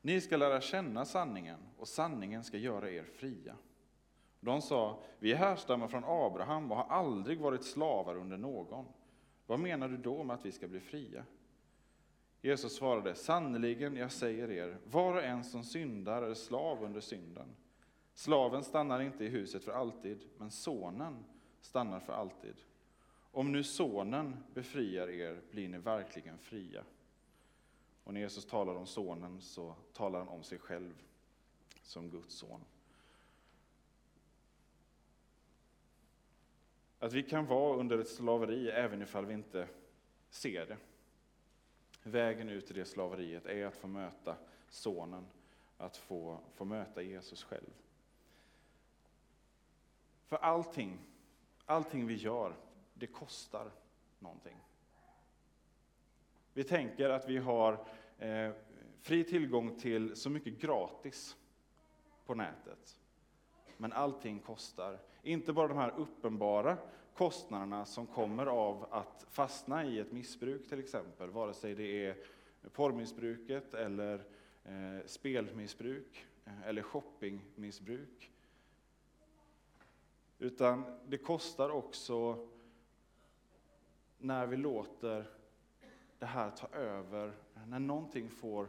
Ni 0.00 0.20
ska 0.20 0.36
lära 0.36 0.60
känna 0.60 1.04
sanningen 1.04 1.58
och 1.78 1.88
sanningen 1.88 2.44
ska 2.44 2.56
göra 2.56 2.90
er 2.90 3.04
fria. 3.04 3.56
De 4.40 4.62
sa, 4.62 5.02
vi 5.18 5.34
härstammar 5.34 5.88
från 5.88 6.04
Abraham 6.06 6.70
och 6.70 6.76
har 6.76 6.96
aldrig 6.96 7.40
varit 7.40 7.64
slavar 7.64 8.16
under 8.16 8.36
någon. 8.36 8.84
Vad 9.46 9.60
menar 9.60 9.88
du 9.88 9.96
då 9.96 10.24
med 10.24 10.34
att 10.34 10.46
vi 10.46 10.52
ska 10.52 10.68
bli 10.68 10.80
fria? 10.80 11.24
Jesus 12.40 12.76
svarade, 12.76 13.14
sannerligen, 13.14 13.96
jag 13.96 14.12
säger 14.12 14.50
er, 14.50 14.78
var 14.84 15.14
och 15.14 15.24
en 15.24 15.44
som 15.44 15.64
syndar 15.64 16.22
är 16.22 16.34
slav 16.34 16.84
under 16.84 17.00
synden. 17.00 17.48
Slaven 18.14 18.64
stannar 18.64 19.00
inte 19.00 19.24
i 19.24 19.28
huset 19.28 19.64
för 19.64 19.72
alltid, 19.72 20.24
men 20.38 20.50
sonen 20.50 21.24
stannar 21.62 22.00
för 22.00 22.12
alltid. 22.12 22.54
Om 23.32 23.52
nu 23.52 23.64
sonen 23.64 24.44
befriar 24.54 25.08
er 25.08 25.40
blir 25.50 25.68
ni 25.68 25.78
verkligen 25.78 26.38
fria. 26.38 26.84
Och 28.04 28.14
när 28.14 28.20
Jesus 28.20 28.46
talar 28.46 28.74
om 28.74 28.86
sonen 28.86 29.40
så 29.40 29.74
talar 29.92 30.18
han 30.18 30.28
om 30.28 30.42
sig 30.42 30.58
själv 30.58 30.94
som 31.82 32.10
Guds 32.10 32.34
son. 32.34 32.60
Att 36.98 37.12
vi 37.12 37.22
kan 37.22 37.46
vara 37.46 37.76
under 37.76 37.98
ett 37.98 38.08
slaveri 38.08 38.70
även 38.70 39.02
ifall 39.02 39.26
vi 39.26 39.34
inte 39.34 39.68
ser 40.30 40.66
det. 40.66 40.76
Vägen 42.02 42.48
ut 42.48 42.70
ur 42.70 42.74
det 42.74 42.84
slaveriet 42.84 43.46
är 43.46 43.66
att 43.66 43.76
få 43.76 43.86
möta 43.86 44.36
sonen, 44.68 45.26
att 45.76 45.96
få, 45.96 46.40
få 46.54 46.64
möta 46.64 47.02
Jesus 47.02 47.44
själv. 47.44 47.70
För 50.24 50.36
allting, 50.36 50.98
allting 51.72 52.06
vi 52.06 52.14
gör, 52.14 52.56
det 52.94 53.06
kostar 53.06 53.70
någonting. 54.18 54.56
Vi 56.52 56.64
tänker 56.64 57.10
att 57.10 57.28
vi 57.28 57.38
har 57.38 57.86
eh, 58.18 58.50
fri 59.00 59.24
tillgång 59.24 59.78
till 59.78 60.16
så 60.16 60.30
mycket 60.30 60.60
gratis 60.60 61.36
på 62.26 62.34
nätet. 62.34 63.00
Men 63.76 63.92
allting 63.92 64.38
kostar. 64.38 64.98
Inte 65.22 65.52
bara 65.52 65.68
de 65.68 65.78
här 65.78 65.94
uppenbara 65.96 66.76
kostnaderna 67.14 67.84
som 67.84 68.06
kommer 68.06 68.46
av 68.46 68.86
att 68.90 69.26
fastna 69.30 69.84
i 69.84 69.98
ett 69.98 70.12
missbruk 70.12 70.68
till 70.68 70.78
exempel, 70.78 71.30
vare 71.30 71.54
sig 71.54 71.74
det 71.74 72.06
är 72.06 72.16
porrmissbruket 72.72 73.74
eller 73.74 74.24
eh, 74.64 75.06
spelmissbruk 75.06 76.26
eh, 76.44 76.68
eller 76.68 76.82
shoppingmissbruk. 76.82 78.31
Utan 80.42 80.84
det 81.06 81.18
kostar 81.18 81.70
också 81.70 82.48
när 84.18 84.46
vi 84.46 84.56
låter 84.56 85.30
det 86.18 86.26
här 86.26 86.50
ta 86.50 86.66
över, 86.66 87.32
när 87.66 87.78
någonting 87.78 88.30
får 88.30 88.68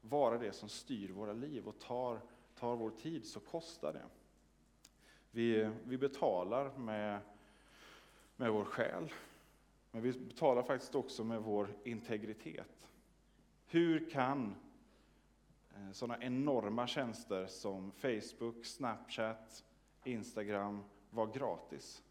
vara 0.00 0.38
det 0.38 0.52
som 0.52 0.68
styr 0.68 1.10
våra 1.12 1.32
liv 1.32 1.68
och 1.68 1.78
tar, 1.78 2.20
tar 2.54 2.76
vår 2.76 2.90
tid, 2.90 3.26
så 3.26 3.40
kostar 3.40 3.92
det. 3.92 4.04
Vi, 5.30 5.70
vi 5.84 5.98
betalar 5.98 6.78
med, 6.78 7.20
med 8.36 8.52
vår 8.52 8.64
själ, 8.64 9.12
men 9.90 10.02
vi 10.02 10.12
betalar 10.12 10.62
faktiskt 10.62 10.94
också 10.94 11.24
med 11.24 11.42
vår 11.42 11.68
integritet. 11.84 12.88
Hur 13.66 14.10
kan 14.10 14.54
eh, 15.74 15.92
sådana 15.92 16.24
enorma 16.24 16.86
tjänster 16.86 17.46
som 17.46 17.92
Facebook, 17.92 18.64
Snapchat, 18.64 19.64
Instagram 20.06 20.84
var 21.10 21.26
gratis? 21.26 22.02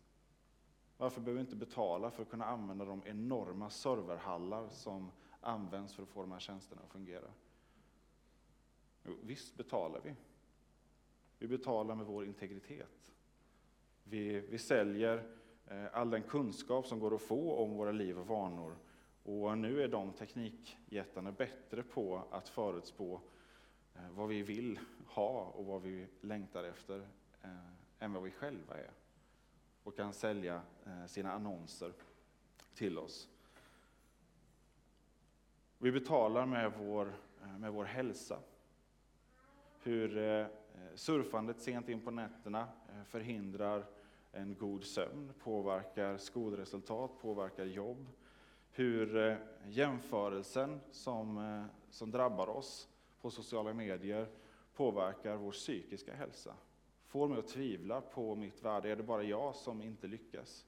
Varför 0.97 1.21
behöver 1.21 1.43
vi 1.43 1.45
inte 1.45 1.55
betala 1.55 2.11
för 2.11 2.21
att 2.21 2.29
kunna 2.29 2.45
använda 2.45 2.85
de 2.85 3.01
enorma 3.05 3.69
serverhallar 3.69 4.69
som 4.69 5.11
används 5.41 5.95
för 5.95 6.03
att 6.03 6.09
få 6.09 6.21
de 6.21 6.31
här 6.31 6.39
tjänsterna 6.39 6.81
att 6.81 6.91
fungera? 6.91 7.31
Jo, 9.03 9.15
visst 9.23 9.57
betalar 9.57 10.01
vi. 10.03 10.15
Vi 11.39 11.47
betalar 11.47 11.95
med 11.95 12.05
vår 12.05 12.25
integritet. 12.25 13.13
Vi, 14.03 14.39
vi 14.39 14.57
säljer 14.57 15.23
eh, 15.67 15.85
all 15.93 16.09
den 16.09 16.23
kunskap 16.23 16.87
som 16.87 16.99
går 16.99 17.15
att 17.15 17.21
få 17.21 17.55
om 17.55 17.77
våra 17.77 17.91
liv 17.91 18.19
och 18.19 18.27
vanor. 18.27 18.75
Och 19.23 19.57
nu 19.57 19.83
är 19.83 19.87
de 19.87 20.13
teknikjättarna 20.13 21.31
bättre 21.31 21.83
på 21.83 22.23
att 22.31 22.49
förutspå 22.49 23.21
eh, 23.95 24.09
vad 24.11 24.27
vi 24.27 24.41
vill 24.41 24.79
ha 25.07 25.43
och 25.43 25.65
vad 25.65 25.81
vi 25.81 26.07
längtar 26.21 26.63
efter 26.63 27.07
eh, 27.41 27.49
än 28.01 28.13
vad 28.13 28.23
vi 28.23 28.31
själva 28.31 28.77
är 28.77 28.91
och 29.83 29.95
kan 29.95 30.13
sälja 30.13 30.61
eh, 30.85 31.05
sina 31.05 31.31
annonser 31.31 31.93
till 32.73 32.97
oss. 32.97 33.29
Vi 35.77 35.91
betalar 35.91 36.45
med 36.45 36.73
vår, 36.79 37.13
eh, 37.41 37.57
med 37.57 37.73
vår 37.73 37.85
hälsa. 37.85 38.39
Hur 39.83 40.17
eh, 40.17 40.47
surfandet 40.95 41.61
sent 41.61 41.89
in 41.89 42.01
på 42.01 42.11
nätterna 42.11 42.67
förhindrar 43.05 43.85
en 44.31 44.55
god 44.55 44.83
sömn, 44.83 45.33
påverkar 45.39 46.17
skolresultat, 46.17 47.11
påverkar 47.21 47.65
jobb. 47.65 48.07
Hur 48.71 49.37
jämförelsen 49.65 50.79
som, 50.91 51.67
som 51.89 52.11
drabbar 52.11 52.49
oss 52.49 52.89
på 53.21 53.31
sociala 53.31 53.73
medier 53.73 54.27
påverkar 54.73 55.35
vår 55.35 55.51
psykiska 55.51 56.15
hälsa 56.15 56.55
får 57.11 57.27
mig 57.27 57.39
att 57.39 57.47
tvivla 57.47 58.01
på 58.01 58.35
mitt 58.35 58.63
värde. 58.63 58.91
Är 58.91 58.95
det 58.95 59.03
bara 59.03 59.23
jag 59.23 59.55
som 59.55 59.81
inte 59.81 60.07
lyckas? 60.07 60.65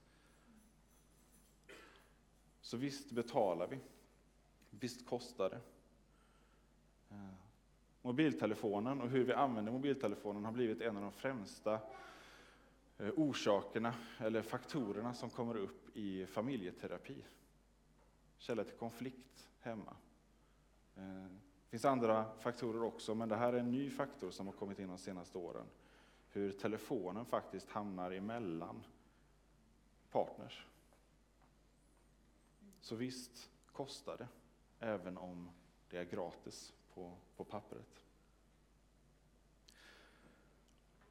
Så 2.61 2.77
visst 2.77 3.11
betalar 3.11 3.67
vi. 3.67 3.79
Visst 4.69 5.07
kostar 5.07 5.49
det. 5.49 5.59
Eh, 7.09 7.33
mobiltelefonen 8.01 9.01
och 9.01 9.09
hur 9.09 9.23
vi 9.23 9.33
använder 9.33 9.71
mobiltelefonen 9.71 10.45
har 10.45 10.51
blivit 10.51 10.81
en 10.81 10.97
av 10.97 11.03
de 11.03 11.11
främsta 11.11 11.73
eh, 12.97 13.09
orsakerna 13.15 13.93
eller 14.17 14.41
faktorerna 14.41 15.13
som 15.13 15.29
kommer 15.29 15.57
upp 15.57 15.97
i 15.97 16.25
familjeterapi. 16.25 17.25
Källa 18.37 18.63
till 18.63 18.77
konflikt 18.77 19.49
hemma. 19.59 19.95
Det 20.95 21.69
finns 21.69 21.85
andra 21.85 22.25
faktorer 22.39 22.83
också, 22.83 23.15
men 23.15 23.29
det 23.29 23.35
här 23.35 23.53
är 23.53 23.57
en 23.57 23.71
ny 23.71 23.89
faktor 23.89 24.31
som 24.31 24.47
har 24.47 24.53
kommit 24.53 24.79
in 24.79 24.87
de 24.87 24.97
senaste 24.97 25.37
åren 25.37 25.65
hur 26.33 26.51
telefonen 26.51 27.25
faktiskt 27.25 27.69
hamnar 27.69 28.11
emellan 28.11 28.83
partners. 30.11 30.65
Så 32.81 32.95
visst 32.95 33.51
kostar 33.71 34.17
det, 34.17 34.27
även 34.79 35.17
om 35.17 35.49
det 35.89 35.97
är 35.97 36.03
gratis 36.03 36.73
på, 36.93 37.17
på 37.37 37.43
pappret. 37.43 38.03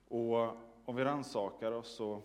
Och 0.09 0.57
om 0.85 0.97
vi 0.97 1.05
rannsakar 1.05 1.73
oss 1.73 1.95
så 1.95 2.23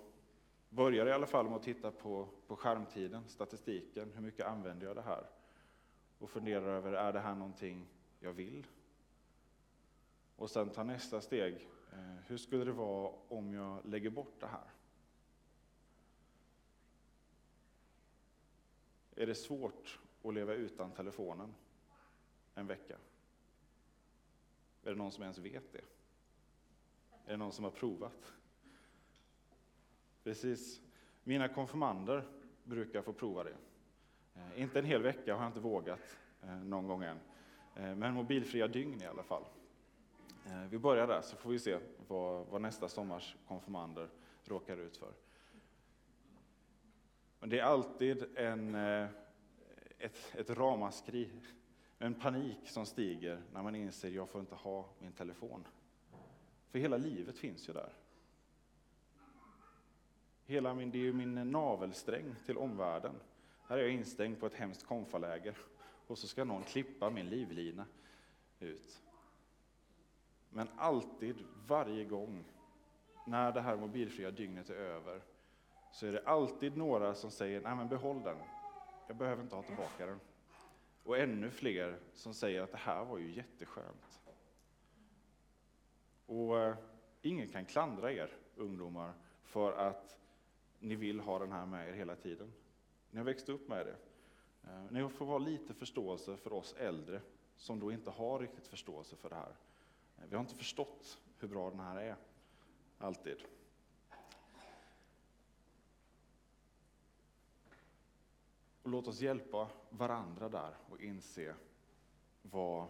börjar 0.69 1.05
i 1.05 1.11
alla 1.11 1.27
fall 1.27 1.45
med 1.45 1.55
att 1.55 1.63
titta 1.63 1.91
på, 1.91 2.27
på 2.47 2.55
skärmtiden, 2.55 3.27
statistiken, 3.27 4.11
hur 4.13 4.21
mycket 4.21 4.45
använder 4.45 4.87
jag 4.87 4.95
det 4.95 5.01
här? 5.01 5.25
Och 6.19 6.29
funderar 6.29 6.67
över, 6.67 6.93
är 6.93 7.13
det 7.13 7.19
här 7.19 7.35
någonting 7.35 7.87
jag 8.19 8.33
vill? 8.33 8.67
Och 10.37 10.49
sen 10.49 10.69
ta 10.69 10.83
nästa 10.83 11.21
steg, 11.21 11.69
eh, 11.91 12.15
hur 12.27 12.37
skulle 12.37 12.65
det 12.65 12.71
vara 12.71 13.13
om 13.27 13.53
jag 13.53 13.85
lägger 13.85 14.09
bort 14.09 14.39
det 14.39 14.47
här? 14.47 14.71
Är 19.15 19.27
det 19.27 19.35
svårt 19.35 19.99
att 20.23 20.33
leva 20.33 20.53
utan 20.53 20.91
telefonen 20.91 21.53
en 22.55 22.67
vecka? 22.67 22.97
Är 24.83 24.89
det 24.89 24.95
någon 24.95 25.11
som 25.11 25.23
ens 25.23 25.37
vet 25.37 25.73
det? 25.73 25.81
Är 27.25 27.31
det 27.31 27.37
någon 27.37 27.51
som 27.51 27.63
har 27.63 27.71
provat? 27.71 28.33
Precis. 30.23 30.81
Mina 31.23 31.47
konfirmander 31.47 32.27
brukar 32.63 33.01
få 33.01 33.13
prova 33.13 33.43
det. 33.43 33.57
Eh, 34.35 34.61
inte 34.61 34.79
en 34.79 34.85
hel 34.85 35.01
vecka 35.01 35.35
har 35.35 35.43
jag 35.43 35.49
inte 35.49 35.59
vågat 35.59 36.17
eh, 36.41 36.57
någon 36.57 36.87
gång 36.87 37.03
än. 37.03 37.19
Men 37.73 38.13
mobilfria 38.13 38.67
dygn 38.67 39.01
i 39.01 39.05
alla 39.05 39.23
fall. 39.23 39.43
Eh, 40.51 40.67
vi 40.69 40.77
börjar 40.77 41.07
där 41.07 41.21
så 41.21 41.37
får 41.37 41.49
vi 41.49 41.59
se 41.59 41.79
vad, 42.07 42.45
vad 42.47 42.61
nästa 42.61 42.89
sommars 42.89 43.35
konfirmander 43.47 44.09
råkar 44.43 44.77
ut 44.77 44.97
för. 44.97 45.13
Men 47.39 47.49
det 47.49 47.59
är 47.59 47.63
alltid 47.63 48.25
en, 48.35 48.75
eh, 48.75 49.09
ett, 49.97 50.35
ett 50.35 50.49
ramaskri, 50.49 51.29
en 51.97 52.13
panik 52.13 52.69
som 52.69 52.85
stiger 52.85 53.41
när 53.53 53.63
man 53.63 53.75
inser 53.75 54.07
att 54.07 54.13
jag 54.13 54.29
får 54.29 54.41
inte 54.41 54.55
ha 54.55 54.89
min 54.99 55.11
telefon. 55.11 55.67
För 56.69 56.79
hela 56.79 56.97
livet 56.97 57.37
finns 57.37 57.69
ju 57.69 57.73
där. 57.73 57.93
Hela 60.45 60.73
min, 60.73 60.91
det 60.91 60.97
är 60.97 61.01
ju 61.01 61.13
min 61.13 61.51
navelsträng 61.51 62.35
till 62.45 62.57
omvärlden. 62.57 63.15
Här 63.67 63.77
är 63.77 63.81
jag 63.81 63.91
instängd 63.91 64.39
på 64.39 64.45
ett 64.45 64.53
hemskt 64.53 64.85
konfaläger 64.85 65.57
och 66.07 66.17
så 66.17 66.27
ska 66.27 66.43
någon 66.43 66.63
klippa 66.63 67.09
min 67.09 67.29
livlina 67.29 67.85
ut. 68.59 69.01
Men 70.49 70.67
alltid, 70.77 71.35
varje 71.67 72.05
gång, 72.05 72.43
när 73.25 73.51
det 73.51 73.61
här 73.61 73.77
mobilfria 73.77 74.31
dygnet 74.31 74.69
är 74.69 74.75
över, 74.75 75.21
så 75.91 76.07
är 76.07 76.11
det 76.11 76.27
alltid 76.27 76.77
några 76.77 77.15
som 77.15 77.31
säger, 77.31 77.61
nej 77.61 77.75
men 77.75 77.87
behåll 77.87 78.23
den, 78.23 78.37
jag 79.07 79.17
behöver 79.17 79.43
inte 79.43 79.55
ha 79.55 79.63
tillbaka 79.63 80.05
den. 80.05 80.19
Och 81.03 81.17
ännu 81.17 81.49
fler 81.49 81.99
som 82.13 82.33
säger 82.33 82.61
att 82.61 82.71
det 82.71 82.77
här 82.77 83.05
var 83.05 83.17
ju 83.17 83.31
jätteskönt. 83.31 84.21
Och 86.25 86.59
eh, 86.59 86.75
ingen 87.21 87.47
kan 87.47 87.65
klandra 87.65 88.11
er 88.11 88.37
ungdomar 88.55 89.13
för 89.43 89.71
att 89.73 90.17
ni 90.79 90.95
vill 90.95 91.19
ha 91.19 91.39
den 91.39 91.51
här 91.51 91.65
med 91.65 91.89
er 91.89 91.93
hela 91.93 92.15
tiden. 92.15 92.53
Ni 93.11 93.17
har 93.17 93.25
växt 93.25 93.49
upp 93.49 93.67
med 93.67 93.85
det. 93.85 93.95
Eh, 94.63 94.91
ni 94.91 95.09
får 95.09 95.25
ha 95.25 95.37
lite 95.37 95.73
förståelse 95.73 96.37
för 96.37 96.53
oss 96.53 96.73
äldre 96.77 97.21
som 97.55 97.79
då 97.79 97.91
inte 97.91 98.09
har 98.09 98.39
riktigt 98.39 98.67
förståelse 98.67 99.15
för 99.15 99.29
det 99.29 99.35
här. 99.35 99.55
Vi 100.29 100.35
har 100.35 100.41
inte 100.41 100.55
förstått 100.55 101.19
hur 101.39 101.47
bra 101.47 101.69
den 101.69 101.79
här 101.79 101.95
är, 101.95 102.15
alltid. 102.97 103.37
Och 108.83 108.89
låt 108.89 109.07
oss 109.07 109.21
hjälpa 109.21 109.69
varandra 109.89 110.49
där 110.49 110.75
och 110.89 111.01
inse 111.01 111.53
vad, 112.41 112.87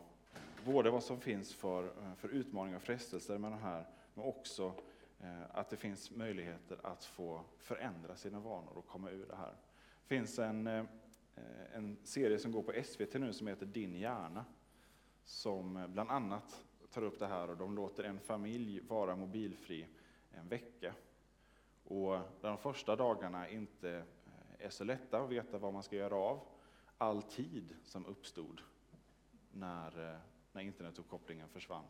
både 0.66 0.90
vad 0.90 1.04
som 1.04 1.20
finns 1.20 1.54
för, 1.54 2.16
för 2.16 2.30
utmaningar 2.30 2.78
och 2.78 2.84
frestelser 2.84 3.38
med 3.38 3.52
den 3.52 3.60
här, 3.60 3.86
men 4.14 4.26
också 4.26 4.74
eh, 5.20 5.56
att 5.56 5.70
det 5.70 5.78
finns 5.78 6.12
möjligheter 6.12 6.80
att 6.84 7.06
få 7.06 7.44
förändra 7.58 8.16
sina 8.16 8.40
vanor 8.40 8.78
och 8.78 8.88
komma 8.88 9.10
ur 9.10 9.26
det 9.26 9.36
här. 9.36 9.56
Det 10.02 10.08
finns 10.16 10.40
en, 10.40 10.68
eh, 10.68 10.86
en 11.74 11.98
serie 12.04 12.40
som 12.40 12.52
går 12.52 12.64
på 12.64 12.84
SVT 12.84 13.14
nu 13.14 13.34
som 13.34 13.48
heter 13.48 13.66
Din 13.66 13.96
hjärna. 13.96 14.46
Som 15.24 15.86
bland 15.94 16.12
annat 16.12 16.67
tar 16.92 17.04
upp 17.04 17.20
det 17.20 17.28
här 17.28 17.50
och 17.50 17.58
de 17.58 17.76
låter 17.76 18.04
en 18.04 18.20
familj 18.20 18.80
vara 18.88 19.16
mobilfri 19.16 19.88
en 20.32 20.48
vecka. 20.48 20.94
Och 21.84 22.20
de 22.42 22.58
första 22.58 22.96
dagarna 22.96 23.50
inte 23.50 23.92
eh, 23.92 24.66
är 24.66 24.70
så 24.70 24.84
lätta 24.84 25.20
att 25.20 25.30
veta 25.30 25.58
vad 25.58 25.74
man 25.74 25.84
ska 25.84 25.96
göra 25.96 26.16
av 26.16 26.40
all 26.98 27.22
tid 27.22 27.76
som 27.84 28.06
uppstod 28.06 28.62
när, 29.52 30.12
eh, 30.12 30.20
när 30.52 30.62
internetuppkopplingen 30.62 31.50
försvann. 31.50 31.86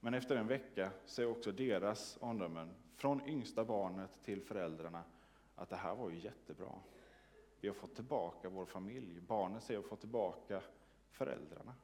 Men 0.00 0.14
efter 0.14 0.36
en 0.36 0.46
vecka 0.46 0.90
så 1.04 1.22
är 1.22 1.26
också 1.26 1.52
deras 1.52 2.18
omdömen, 2.20 2.70
från 2.96 3.28
yngsta 3.28 3.64
barnet 3.64 4.10
till 4.22 4.42
föräldrarna, 4.42 5.04
att 5.54 5.68
det 5.68 5.76
här 5.76 5.94
var 5.94 6.10
ju 6.10 6.18
jättebra. 6.18 6.72
Vi 7.60 7.68
har 7.68 7.74
fått 7.74 7.94
tillbaka 7.94 8.48
vår 8.48 8.66
familj. 8.66 9.20
Barnet 9.20 9.62
säger 9.62 9.78
att 9.78 9.84
vi 9.84 9.86
har 9.86 9.90
fått 9.90 10.00
tillbaka 10.00 10.62
föräldrarna. 11.10 11.74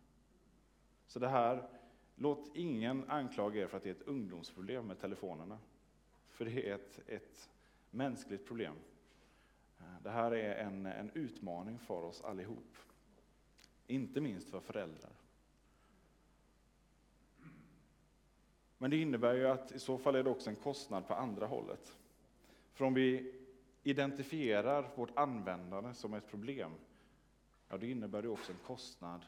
Så 1.07 1.19
det 1.19 1.29
här, 1.29 1.69
låt 2.23 2.51
ingen 2.55 3.11
anklaga 3.11 3.63
er 3.63 3.67
för 3.67 3.77
att 3.77 3.83
det 3.83 3.91
är 3.91 3.95
ett 3.95 4.09
ungdomsproblem 4.09 4.87
med 4.87 5.01
telefonerna. 5.01 5.59
För 6.31 6.45
det 6.45 6.69
är 6.69 6.75
ett, 6.75 7.01
ett 7.07 7.51
mänskligt 7.91 8.47
problem. 8.47 8.75
Det 10.03 10.11
här 10.11 10.33
är 10.33 10.55
en, 10.55 10.87
en 10.87 11.11
utmaning 11.15 11.79
för 11.79 12.03
oss 12.03 12.23
allihop. 12.23 12.77
Inte 13.87 14.21
minst 14.21 14.51
för 14.51 14.61
föräldrar. 14.61 15.11
Men 18.79 18.91
det 18.91 18.97
innebär 18.97 19.35
ju 19.35 19.47
att 19.47 19.73
i 19.73 19.79
så 19.79 19.99
fall 19.99 20.15
är 20.15 20.23
det 20.23 20.31
också 20.31 20.51
en 20.51 20.57
kostnad 20.57 21.07
på 21.07 21.15
andra 21.15 21.47
hållet. 21.47 21.97
För 22.73 22.85
om 22.85 22.95
vi 22.95 23.35
identifierar 23.83 24.91
vårt 24.95 25.17
användande 25.17 25.95
som 25.95 26.15
ett 26.15 26.29
problem, 26.29 26.73
ja, 27.69 27.77
det 27.77 27.91
innebär 27.91 28.23
det 28.23 28.29
också 28.29 28.53
en 28.53 28.59
kostnad 28.67 29.25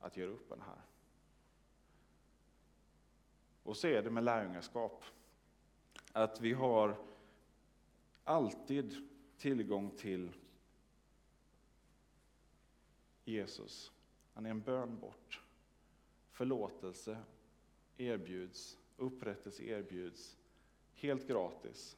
att 0.00 0.16
göra 0.16 0.30
upp 0.30 0.48
den 0.48 0.60
här. 0.60 0.93
Och 3.64 3.76
så 3.76 3.86
är 3.86 4.02
det 4.02 4.10
med 4.10 4.24
lärjungaskap. 4.24 5.04
Att 6.12 6.40
vi 6.40 6.52
har 6.52 6.96
alltid 8.24 9.08
tillgång 9.38 9.90
till 9.90 10.32
Jesus. 13.24 13.92
Han 14.32 14.46
är 14.46 14.50
en 14.50 14.60
bön 14.60 14.98
bort. 14.98 15.40
Förlåtelse 16.30 17.18
erbjuds, 17.96 18.78
upprättelse 18.96 19.62
erbjuds, 19.62 20.36
helt 20.92 21.26
gratis. 21.26 21.96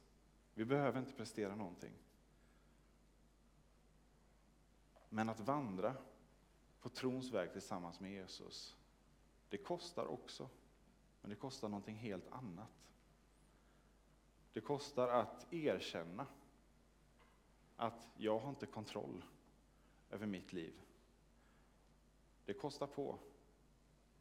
Vi 0.53 0.65
behöver 0.65 0.99
inte 0.99 1.13
prestera 1.13 1.55
någonting. 1.55 1.93
Men 5.09 5.29
att 5.29 5.39
vandra 5.39 5.95
på 6.81 6.89
trons 6.89 7.31
väg 7.31 7.51
tillsammans 7.51 7.99
med 7.99 8.11
Jesus, 8.11 8.75
det 9.49 9.57
kostar 9.57 10.05
också. 10.05 10.49
Men 11.27 11.35
det 11.35 11.39
kostar 11.41 11.69
någonting 11.69 11.95
helt 11.95 12.31
annat. 12.31 12.91
Det 14.53 14.61
kostar 14.61 15.07
att 15.07 15.53
erkänna 15.53 16.25
att 17.75 18.09
jag 18.17 18.39
har 18.39 18.49
inte 18.49 18.65
kontroll 18.65 19.23
över 20.11 20.25
mitt 20.25 20.53
liv. 20.53 20.73
Det 22.45 22.53
kostar 22.53 22.87
på 22.87 23.19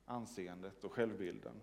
anseendet 0.04 0.84
och 0.84 0.92
självbilden. 0.92 1.60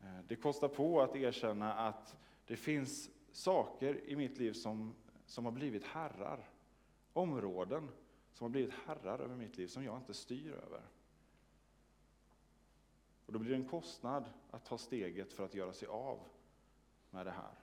Eh, 0.00 0.18
det 0.28 0.36
kostar 0.36 0.68
på 0.68 1.00
att 1.02 1.16
erkänna 1.16 1.74
att 1.74 2.16
det 2.46 2.56
finns 2.56 3.10
saker 3.32 4.00
i 4.04 4.16
mitt 4.16 4.38
liv 4.38 4.52
som, 4.52 4.94
som 5.26 5.44
har 5.44 5.52
blivit 5.52 5.84
herrar. 5.84 6.50
Områden 7.12 7.88
som 8.32 8.44
har 8.44 8.50
blivit 8.50 8.74
herrar 8.74 9.18
över 9.18 9.36
mitt 9.36 9.56
liv 9.56 9.66
som 9.66 9.84
jag 9.84 9.96
inte 9.96 10.14
styr 10.14 10.52
över. 10.52 10.82
Och 13.26 13.32
då 13.32 13.38
blir 13.38 13.50
det 13.50 13.56
en 13.56 13.68
kostnad 13.68 14.24
att 14.50 14.64
ta 14.64 14.78
steget 14.78 15.32
för 15.32 15.44
att 15.44 15.54
göra 15.54 15.72
sig 15.72 15.88
av 15.88 16.20
med 17.10 17.26
det 17.26 17.32
här. 17.32 17.54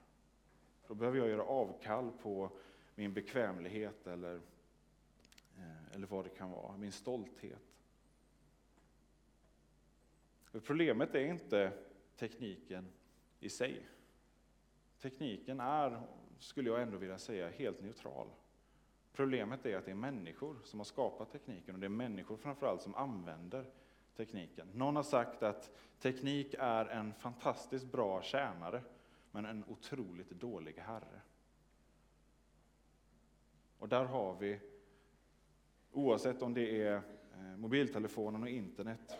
Då 0.86 0.94
behöver 0.94 1.18
jag 1.18 1.28
göra 1.28 1.42
avkall 1.42 2.12
på 2.22 2.50
min 2.94 3.12
bekvämlighet 3.12 4.06
eller, 4.06 4.34
eh, 5.56 5.94
eller 5.94 6.06
vad 6.06 6.24
det 6.24 6.30
kan 6.30 6.50
vara, 6.50 6.76
min 6.76 6.92
stolthet. 6.92 7.74
För 10.44 10.60
problemet 10.60 11.14
är 11.14 11.24
inte 11.24 11.72
tekniken 12.16 12.88
i 13.40 13.48
sig. 13.48 13.86
Tekniken 15.00 15.60
är, 15.60 16.02
skulle 16.38 16.70
jag 16.70 16.82
ändå 16.82 16.96
vilja 16.96 17.18
säga, 17.18 17.48
helt 17.48 17.82
neutral. 17.82 18.28
Problemet 19.12 19.66
är 19.66 19.76
att 19.76 19.84
det 19.84 19.90
är 19.90 19.94
människor 19.94 20.56
som 20.64 20.80
har 20.80 20.84
skapat 20.84 21.32
tekniken 21.32 21.74
och 21.74 21.80
det 21.80 21.86
är 21.86 21.88
människor 21.88 22.36
framförallt 22.36 22.82
som 22.82 22.94
använder 22.94 23.70
tekniken. 24.16 24.68
Någon 24.74 24.96
har 24.96 25.02
sagt 25.02 25.42
att 25.42 25.70
teknik 25.98 26.54
är 26.58 26.86
en 26.86 27.14
fantastiskt 27.14 27.92
bra 27.92 28.22
tjänare 28.22 28.82
men 29.30 29.44
en 29.44 29.64
otroligt 29.68 30.30
dålig 30.30 30.74
herre. 30.78 31.20
Och 33.78 33.88
där 33.88 34.04
har 34.04 34.34
vi, 34.34 34.60
oavsett 35.92 36.42
om 36.42 36.54
det 36.54 36.82
är 36.82 36.94
eh, 36.94 37.56
mobiltelefonen 37.56 38.42
och 38.42 38.48
internet 38.48 39.18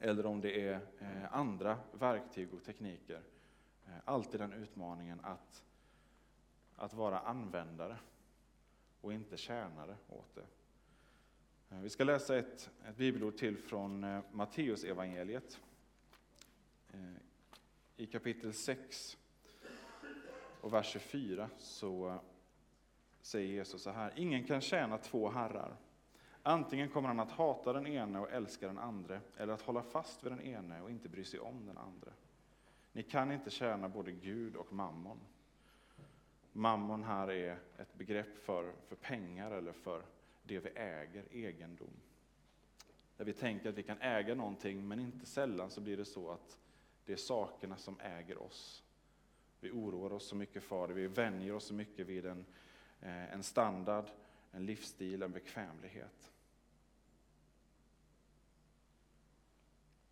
eller 0.00 0.26
om 0.26 0.40
det 0.40 0.68
är 0.68 0.80
eh, 0.98 1.34
andra 1.34 1.78
verktyg 1.92 2.54
och 2.54 2.64
tekniker, 2.64 3.22
eh, 3.86 3.92
alltid 4.04 4.40
den 4.40 4.52
utmaningen 4.52 5.20
att, 5.22 5.64
att 6.76 6.94
vara 6.94 7.18
användare 7.18 7.98
och 9.00 9.12
inte 9.12 9.36
tjänare 9.36 9.96
åt 10.08 10.34
det. 10.34 10.46
Eh, 11.70 11.78
vi 11.80 11.90
ska 11.90 12.04
läsa 12.04 12.38
ett, 12.38 12.70
ett 12.88 12.96
bibelord 12.96 13.36
till 13.36 13.56
från 13.56 14.04
eh, 14.04 14.20
Matteus 14.32 14.84
evangeliet 14.84 15.60
eh, 16.90 17.00
I 17.96 18.06
kapitel 18.06 18.52
6 18.52 19.18
och 20.60 20.72
vers 20.72 20.86
24 20.86 21.50
så 21.58 22.18
säger 23.20 23.48
Jesus 23.48 23.82
så 23.82 23.90
här. 23.90 24.12
Ingen 24.16 24.44
kan 24.44 24.60
tjäna 24.60 24.98
två 24.98 25.28
herrar. 25.30 25.76
Antingen 26.42 26.88
kommer 26.88 27.08
han 27.08 27.20
att 27.20 27.30
hata 27.30 27.72
den 27.72 27.86
ene 27.86 28.18
och 28.18 28.32
älska 28.32 28.66
den 28.66 28.78
andra, 28.78 29.20
eller 29.36 29.52
att 29.52 29.62
hålla 29.62 29.82
fast 29.82 30.24
vid 30.24 30.32
den 30.32 30.40
ene 30.40 30.80
och 30.80 30.90
inte 30.90 31.08
bry 31.08 31.24
sig 31.24 31.40
om 31.40 31.66
den 31.66 31.78
andra. 31.78 32.12
Ni 32.92 33.02
kan 33.02 33.32
inte 33.32 33.50
tjäna 33.50 33.88
både 33.88 34.12
Gud 34.12 34.56
och 34.56 34.72
mammon. 34.72 35.18
Mammon 36.52 37.04
här 37.04 37.30
är 37.30 37.58
ett 37.78 37.94
begrepp 37.94 38.38
för, 38.38 38.72
för 38.88 38.96
pengar 38.96 39.50
eller 39.50 39.72
för 39.72 40.02
det 40.48 40.60
vi 40.60 40.70
äger, 40.70 41.24
egendom. 41.30 42.00
Där 43.16 43.24
vi 43.24 43.32
tänker 43.32 43.68
att 43.68 43.74
vi 43.74 43.82
kan 43.82 44.00
äga 44.00 44.34
någonting, 44.34 44.88
men 44.88 45.00
inte 45.00 45.26
sällan 45.26 45.70
så 45.70 45.80
blir 45.80 45.96
det 45.96 46.04
så 46.04 46.30
att 46.30 46.58
det 47.04 47.12
är 47.12 47.16
sakerna 47.16 47.76
som 47.76 48.00
äger 48.00 48.42
oss. 48.42 48.84
Vi 49.60 49.70
oroar 49.70 50.12
oss 50.12 50.28
så 50.28 50.36
mycket 50.36 50.62
för 50.62 50.88
det, 50.88 50.94
vi 50.94 51.06
vänjer 51.06 51.54
oss 51.54 51.64
så 51.64 51.74
mycket 51.74 52.06
vid 52.06 52.26
en, 52.26 52.46
eh, 53.00 53.32
en 53.32 53.42
standard, 53.42 54.04
en 54.50 54.66
livsstil, 54.66 55.22
en 55.22 55.32
bekvämlighet. 55.32 56.32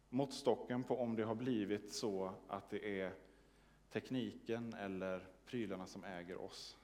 Måttstocken 0.09 0.85
på 0.85 0.99
om 0.99 1.17
det 1.17 1.25
har 1.25 1.35
blivit 1.35 1.93
så 1.93 2.35
att 2.49 2.71
det 2.71 3.01
är 3.01 3.13
tekniken 3.91 4.75
eller 4.75 5.27
prylarna 5.47 5.87
som 5.87 6.05
äger 6.05 6.37
oss 6.37 6.77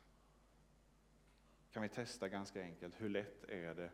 kan 1.73 1.83
vi 1.83 1.89
testa 1.89 2.29
ganska 2.29 2.63
enkelt. 2.63 3.01
Hur 3.01 3.09
lätt 3.09 3.45
är 3.45 3.75
det 3.75 3.91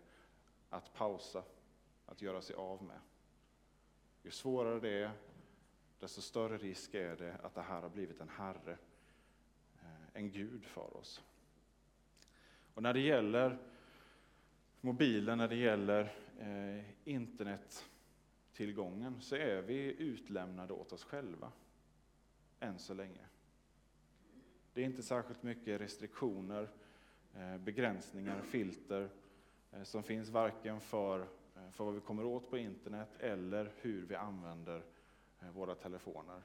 att 0.71 0.95
pausa, 0.95 1.43
att 2.07 2.23
göra 2.23 2.43
sig 2.43 2.57
av 2.57 2.83
med? 2.83 3.01
Ju 4.23 4.31
svårare 4.31 4.81
det 4.81 5.03
är, 5.03 5.11
desto 5.99 6.21
större 6.21 6.59
risk 6.59 6.95
är 6.95 7.17
det 7.17 7.37
att 7.43 7.55
det 7.55 7.63
här 7.63 7.83
har 7.83 7.89
blivit 7.89 8.21
en 8.21 8.29
herre, 8.29 8.79
eh, 9.83 10.07
en 10.13 10.31
gud 10.31 10.65
för 10.65 10.97
oss. 10.97 11.23
Och 12.75 12.83
när 12.83 12.95
det 12.95 13.01
gäller 13.01 13.59
mobilen, 14.81 15.39
när 15.39 15.49
det 15.49 15.57
gäller 15.57 16.15
eh, 16.39 16.85
internettillgången, 17.05 19.21
så 19.21 19.37
är 19.37 19.63
vi 19.63 19.97
utlämnade 19.99 20.73
åt 20.73 20.93
oss 20.93 21.05
själva, 21.05 21.53
än 22.61 22.79
så 22.79 22.95
länge. 22.95 23.27
Det 24.73 24.81
är 24.81 24.85
inte 24.85 25.03
särskilt 25.03 25.43
mycket 25.43 25.81
restriktioner, 25.81 26.63
eh, 26.63 26.69
Eh, 27.39 27.59
begränsningar, 27.59 28.43
filter 28.43 29.11
eh, 29.73 29.83
som 29.83 30.03
finns 30.03 30.29
varken 30.29 30.81
för, 30.81 31.21
eh, 31.21 31.71
för 31.71 31.85
vad 31.85 31.95
vi 31.95 32.01
kommer 32.01 32.25
åt 32.25 32.51
på 32.51 32.59
internet 32.59 33.09
eller 33.19 33.73
hur 33.77 34.07
vi 34.07 34.15
använder 34.15 34.83
våra 35.53 35.75
telefoner. 35.75 36.43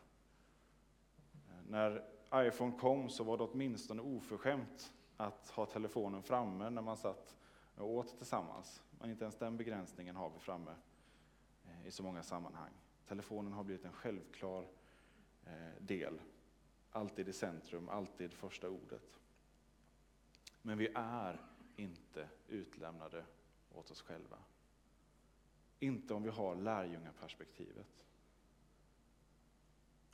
När 1.68 2.04
iPhone 2.34 2.78
kom 2.80 3.10
så 3.10 3.24
var 3.24 3.38
det 3.38 3.44
åtminstone 3.44 4.02
oförskämt 4.02 4.94
att 5.18 5.50
ha 5.50 5.66
telefonen 5.66 6.24
framme 6.24 6.70
när 6.70 6.82
man 6.82 6.98
satt 6.98 7.36
och 7.76 7.90
åt 7.90 8.18
tillsammans. 8.18 8.84
Men 9.00 9.10
inte 9.10 9.24
ens 9.24 9.38
den 9.38 9.58
begränsningen 9.58 10.16
har 10.16 10.30
vi 10.30 10.40
framme 10.40 10.76
i 11.86 11.92
så 11.92 12.04
många 12.04 12.24
sammanhang. 12.24 12.72
Telefonen 13.08 13.54
har 13.54 13.64
blivit 13.64 13.86
en 13.86 13.94
självklar 13.94 14.68
del 15.80 16.22
alltid 16.92 17.30
i 17.30 17.34
centrum, 17.34 17.90
alltid 17.90 18.34
första 18.34 18.70
ordet. 18.70 19.20
Men 20.66 20.78
vi 20.78 20.88
är 20.96 21.42
inte 21.76 22.30
utlämnade 22.48 23.26
åt 23.72 23.92
oss 23.92 24.02
själva. 24.02 24.38
Inte 25.80 26.14
om 26.14 26.24
vi 26.24 26.30
har 26.30 26.56
lärjungaperspektivet. 26.56 28.06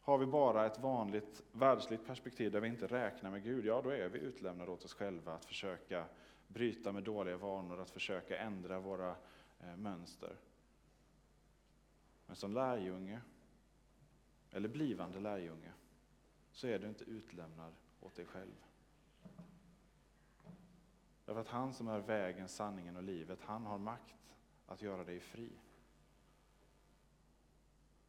Har 0.02 0.18
vi 0.18 0.26
bara 0.26 0.66
ett 0.66 0.80
vanligt 0.80 1.44
världsligt 1.52 2.06
perspektiv 2.06 2.52
där 2.52 2.60
vi 2.60 2.68
inte 2.68 2.88
räknar 2.88 3.32
med 3.32 3.44
Gud, 3.44 3.66
ja 3.66 3.82
då 3.82 3.90
är 3.90 4.10
vi 4.10 4.20
utlämnade 4.20 4.72
åt 4.72 4.86
oss 4.86 4.94
själva 4.94 5.34
att 5.34 5.46
försöka 5.46 6.06
bryta 6.48 6.92
med 6.92 7.04
dåliga 7.04 7.38
vanor, 7.38 7.82
att 7.82 7.90
försöka 7.90 8.38
ändra 8.38 8.80
våra 8.80 9.16
eh, 9.60 9.76
mönster. 9.76 10.36
Men 12.26 12.36
som 12.36 12.54
lärjunge, 12.54 13.22
eller 14.52 14.70
blivande 14.70 15.20
lärjunge, 15.20 15.72
så 16.52 16.68
är 16.68 16.80
du 16.80 16.88
inte 16.88 17.04
utlämnad 17.04 17.74
åt 18.00 18.16
dig 18.16 18.26
själv. 18.26 18.69
Därför 21.30 21.42
att 21.42 21.48
han 21.48 21.74
som 21.74 21.88
är 21.88 22.00
vägen, 22.00 22.50
sanningen 22.50 22.96
och 22.96 23.04
livet, 23.04 23.40
han 23.42 23.66
har 23.66 23.78
makt 23.78 24.36
att 24.66 24.82
göra 24.82 25.04
dig 25.04 25.20
fri. 25.20 25.52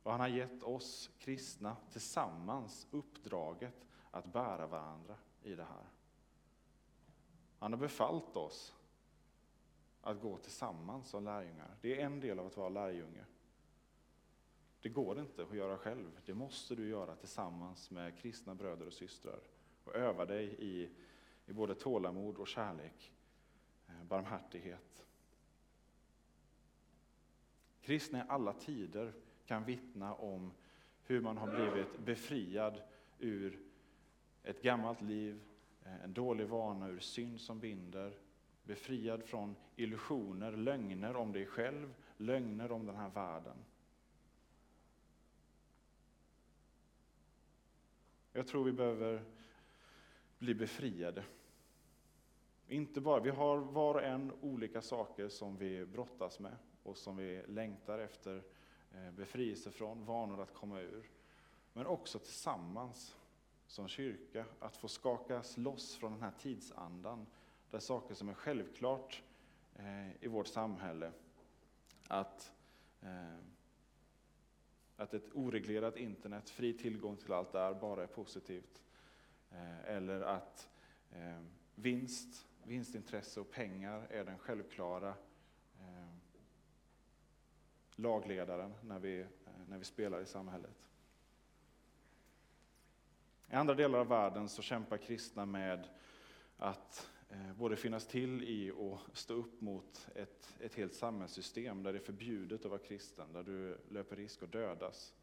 Och 0.02 0.10
han 0.10 0.20
har 0.20 0.28
gett 0.28 0.62
oss 0.62 1.10
kristna 1.18 1.76
tillsammans 1.90 2.86
uppdraget 2.90 3.86
att 4.10 4.32
bära 4.32 4.66
varandra 4.66 5.16
i 5.42 5.54
det 5.54 5.64
här. 5.64 5.84
Han 7.58 7.72
har 7.72 7.80
befallt 7.80 8.36
oss 8.36 8.74
att 10.00 10.20
gå 10.20 10.36
tillsammans 10.36 11.08
som 11.08 11.24
lärjungar. 11.24 11.76
Det 11.80 12.00
är 12.00 12.06
en 12.06 12.20
del 12.20 12.38
av 12.38 12.46
att 12.46 12.56
vara 12.56 12.68
lärjunge. 12.68 13.24
Det 14.80 14.88
går 14.88 15.20
inte 15.20 15.42
att 15.42 15.56
göra 15.56 15.78
själv. 15.78 16.20
Det 16.24 16.34
måste 16.34 16.74
du 16.74 16.88
göra 16.88 17.16
tillsammans 17.16 17.90
med 17.90 18.18
kristna 18.18 18.54
bröder 18.54 18.86
och 18.86 18.92
systrar. 18.92 19.40
Och 19.84 19.94
öva 19.94 20.26
dig 20.26 20.56
i, 20.58 20.90
i 21.50 21.52
både 21.52 21.74
tålamod 21.74 22.38
och 22.38 22.48
kärlek, 22.48 23.12
eh, 23.88 24.04
barmhärtighet. 24.04 25.06
Kristna 27.82 28.18
i 28.18 28.22
alla 28.28 28.52
tider 28.52 29.12
kan 29.46 29.64
vittna 29.64 30.14
om 30.14 30.52
hur 31.02 31.20
man 31.20 31.36
har 31.36 31.46
blivit 31.46 31.98
befriad 31.98 32.82
ur 33.18 33.58
ett 34.42 34.62
gammalt 34.62 35.00
liv, 35.00 35.40
eh, 35.84 36.04
en 36.04 36.12
dålig 36.12 36.46
vana, 36.46 36.88
ur 36.88 36.98
synd 36.98 37.40
som 37.40 37.60
binder, 37.60 38.18
befriad 38.62 39.24
från 39.24 39.56
illusioner, 39.76 40.52
lögner 40.52 41.16
om 41.16 41.32
dig 41.32 41.46
själv, 41.46 41.94
lögner 42.16 42.72
om 42.72 42.86
den 42.86 42.96
här 42.96 43.10
världen. 43.10 43.56
Jag 48.32 48.46
tror 48.46 48.64
vi 48.64 48.72
behöver 48.72 49.24
bli 50.38 50.54
befriade. 50.54 51.24
Inte 52.70 53.00
bara, 53.00 53.20
vi 53.20 53.30
har 53.30 53.58
var 53.58 53.94
och 53.94 54.02
en 54.02 54.32
olika 54.40 54.82
saker 54.82 55.28
som 55.28 55.56
vi 55.56 55.86
brottas 55.86 56.38
med 56.40 56.56
och 56.82 56.96
som 56.96 57.16
vi 57.16 57.42
längtar 57.46 57.98
efter 57.98 58.42
eh, 58.92 59.10
befrielse 59.10 59.70
från, 59.70 60.04
vanor 60.04 60.42
att 60.42 60.54
komma 60.54 60.80
ur. 60.80 61.10
Men 61.72 61.86
också 61.86 62.18
tillsammans 62.18 63.16
som 63.66 63.88
kyrka, 63.88 64.44
att 64.58 64.76
få 64.76 64.88
skakas 64.88 65.56
loss 65.56 65.96
från 65.96 66.12
den 66.12 66.22
här 66.22 66.32
tidsandan, 66.38 67.26
där 67.70 67.78
saker 67.78 68.14
som 68.14 68.28
är 68.28 68.34
självklart 68.34 69.22
eh, 69.76 70.24
i 70.24 70.28
vårt 70.28 70.46
samhälle, 70.46 71.12
att 72.08 72.52
eh, 73.02 73.38
att 74.96 75.14
ett 75.14 75.30
oreglerat 75.34 75.96
internet, 75.96 76.50
fri 76.50 76.72
tillgång 76.72 77.16
till 77.16 77.32
allt 77.32 77.52
där, 77.52 77.74
bara 77.74 78.02
är 78.02 78.06
positivt. 78.06 78.82
Eller 79.84 80.20
att 80.20 80.68
vinst, 81.74 82.46
vinstintresse 82.64 83.40
och 83.40 83.50
pengar 83.50 84.06
är 84.10 84.24
den 84.24 84.38
självklara 84.38 85.08
eh, 85.78 86.08
lagledaren 87.94 88.74
när 88.82 88.98
vi, 88.98 89.20
eh, 89.20 89.26
när 89.68 89.78
vi 89.78 89.84
spelar 89.84 90.20
i 90.20 90.26
samhället. 90.26 90.88
I 93.50 93.54
andra 93.54 93.74
delar 93.74 93.98
av 93.98 94.06
världen 94.06 94.48
så 94.48 94.62
kämpar 94.62 94.96
kristna 94.96 95.46
med 95.46 95.88
att 96.56 97.10
Eh, 97.32 97.52
både 97.52 97.76
finnas 97.76 98.06
till 98.06 98.44
i 98.44 98.72
och 98.76 98.98
stå 99.12 99.34
upp 99.34 99.60
mot 99.60 100.08
ett, 100.14 100.56
ett 100.60 100.74
helt 100.74 100.94
samhällssystem 100.94 101.82
där 101.82 101.92
det 101.92 101.98
är 101.98 102.02
förbjudet 102.02 102.64
att 102.64 102.70
vara 102.70 102.80
kristen, 102.80 103.32
där 103.32 103.42
du 103.42 103.78
löper 103.88 104.16
risk 104.16 104.42
att 104.42 104.52
dödas 104.52 105.14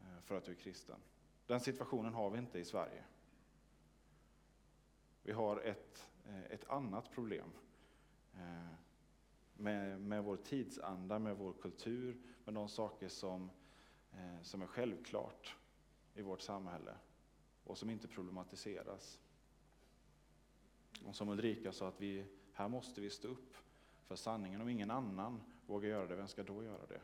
eh, 0.00 0.20
för 0.24 0.36
att 0.36 0.44
du 0.44 0.52
är 0.52 0.56
kristen. 0.56 0.96
Den 1.46 1.60
situationen 1.60 2.14
har 2.14 2.30
vi 2.30 2.38
inte 2.38 2.58
i 2.58 2.64
Sverige. 2.64 3.04
Vi 5.22 5.32
har 5.32 5.60
ett, 5.60 6.08
Eh, 6.26 6.42
ett 6.50 6.70
annat 6.70 7.10
problem 7.10 7.50
eh, 8.34 8.74
med, 9.54 10.00
med 10.00 10.24
vår 10.24 10.36
tidsanda, 10.36 11.18
med 11.18 11.36
vår 11.36 11.52
kultur, 11.52 12.20
med 12.44 12.54
de 12.54 12.68
saker 12.68 13.08
som, 13.08 13.50
eh, 14.12 14.42
som 14.42 14.62
är 14.62 14.66
självklart 14.66 15.56
i 16.14 16.22
vårt 16.22 16.40
samhälle 16.40 16.94
och 17.64 17.78
som 17.78 17.90
inte 17.90 18.08
problematiseras. 18.08 19.18
Och 21.04 21.16
som 21.16 21.28
Ulrika 21.28 21.72
sa, 21.72 21.88
att 21.88 22.00
vi, 22.00 22.26
här 22.52 22.68
måste 22.68 23.00
vi 23.00 23.10
stå 23.10 23.28
upp 23.28 23.56
för 24.06 24.16
sanningen. 24.16 24.60
Om 24.60 24.68
ingen 24.68 24.90
annan 24.90 25.40
vågar 25.66 25.88
göra 25.88 26.06
det, 26.06 26.16
vem 26.16 26.28
ska 26.28 26.42
då 26.42 26.64
göra 26.64 26.86
det? 26.86 27.00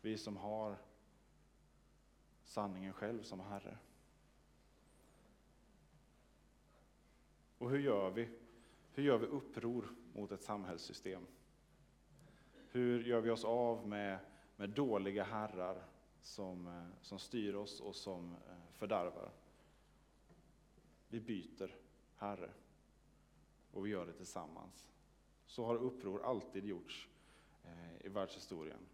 Vi 0.00 0.18
som 0.18 0.36
har 0.36 0.76
sanningen 2.44 2.92
själv 2.92 3.22
som 3.22 3.40
Herre. 3.40 3.78
Och 7.58 7.70
hur 7.70 7.78
gör 7.78 8.10
vi? 8.10 8.28
Hur 8.92 9.02
gör 9.02 9.18
vi 9.18 9.26
uppror 9.26 9.84
mot 10.12 10.32
ett 10.32 10.42
samhällssystem? 10.42 11.26
Hur 12.70 13.04
gör 13.04 13.20
vi 13.20 13.30
oss 13.30 13.44
av 13.44 13.88
med, 13.88 14.18
med 14.56 14.70
dåliga 14.70 15.24
herrar 15.24 15.84
som, 16.22 16.66
eh, 16.66 16.84
som 17.00 17.18
styr 17.18 17.54
oss 17.54 17.80
och 17.80 17.94
som 17.94 18.32
eh, 18.32 18.72
fördärvar? 18.72 19.30
Vi 21.08 21.20
byter 21.20 21.76
Herre 22.16 22.50
och 23.72 23.86
vi 23.86 23.90
gör 23.90 24.06
det 24.06 24.12
tillsammans. 24.12 24.90
så 25.46 25.64
har 25.64 25.74
uppror 25.74 26.24
alltid 26.24 26.64
gjorts 26.64 27.08
eh, 27.64 28.06
i 28.06 28.08
världshistorien. 28.08 28.86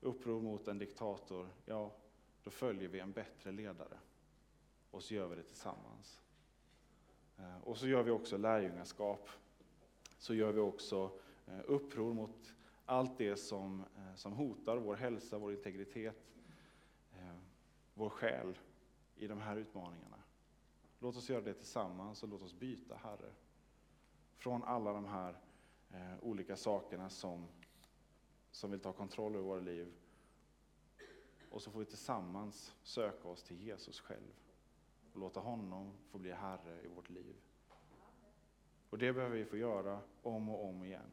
Uppror 0.00 0.40
mot 0.40 0.68
en 0.68 0.78
diktator, 0.78 1.48
ja, 1.64 1.92
då 2.42 2.50
följer 2.50 2.88
vi 2.88 3.00
en 3.00 3.12
bättre 3.12 3.52
ledare. 3.52 3.98
Och 4.90 5.02
så 5.02 5.14
gör 5.14 5.28
vi 5.28 5.36
det 5.36 5.42
tillsammans. 5.42 6.20
Eh, 7.42 7.56
och 7.64 7.78
så 7.78 7.88
gör 7.88 8.02
vi 8.02 8.10
också 8.10 8.36
lärjungaskap. 8.36 9.28
Så 10.18 10.34
gör 10.34 10.52
vi 10.52 10.60
också 10.60 11.10
eh, 11.46 11.60
uppror 11.66 12.14
mot 12.14 12.54
allt 12.86 13.18
det 13.18 13.36
som, 13.36 13.84
eh, 13.96 14.14
som 14.14 14.32
hotar 14.32 14.76
vår 14.76 14.96
hälsa, 14.96 15.38
vår 15.38 15.52
integritet, 15.52 16.28
vår 17.94 18.08
själ 18.08 18.58
i 19.16 19.26
de 19.26 19.40
här 19.40 19.56
utmaningarna. 19.56 20.16
Låt 20.98 21.16
oss 21.16 21.30
göra 21.30 21.40
det 21.40 21.54
tillsammans 21.54 22.22
och 22.22 22.28
låt 22.28 22.42
oss 22.42 22.54
byta 22.54 22.96
Herre. 22.96 23.32
Från 24.36 24.64
alla 24.64 24.92
de 24.92 25.04
här 25.04 25.36
olika 26.20 26.56
sakerna 26.56 27.10
som, 27.10 27.46
som 28.50 28.70
vill 28.70 28.80
ta 28.80 28.92
kontroll 28.92 29.34
över 29.34 29.44
våra 29.44 29.60
liv. 29.60 29.92
Och 31.50 31.62
så 31.62 31.70
får 31.70 31.78
vi 31.78 31.84
tillsammans 31.84 32.74
söka 32.82 33.28
oss 33.28 33.42
till 33.42 33.62
Jesus 33.62 34.00
själv 34.00 34.41
och 35.12 35.20
låta 35.20 35.40
honom 35.40 35.92
få 36.10 36.18
bli 36.18 36.32
Herre 36.32 36.82
i 36.84 36.86
vårt 36.86 37.10
liv. 37.10 37.34
Och 38.90 38.98
det 38.98 39.12
behöver 39.12 39.36
vi 39.36 39.44
få 39.44 39.56
göra 39.56 40.00
om 40.22 40.48
och 40.48 40.64
om 40.64 40.84
igen. 40.84 41.10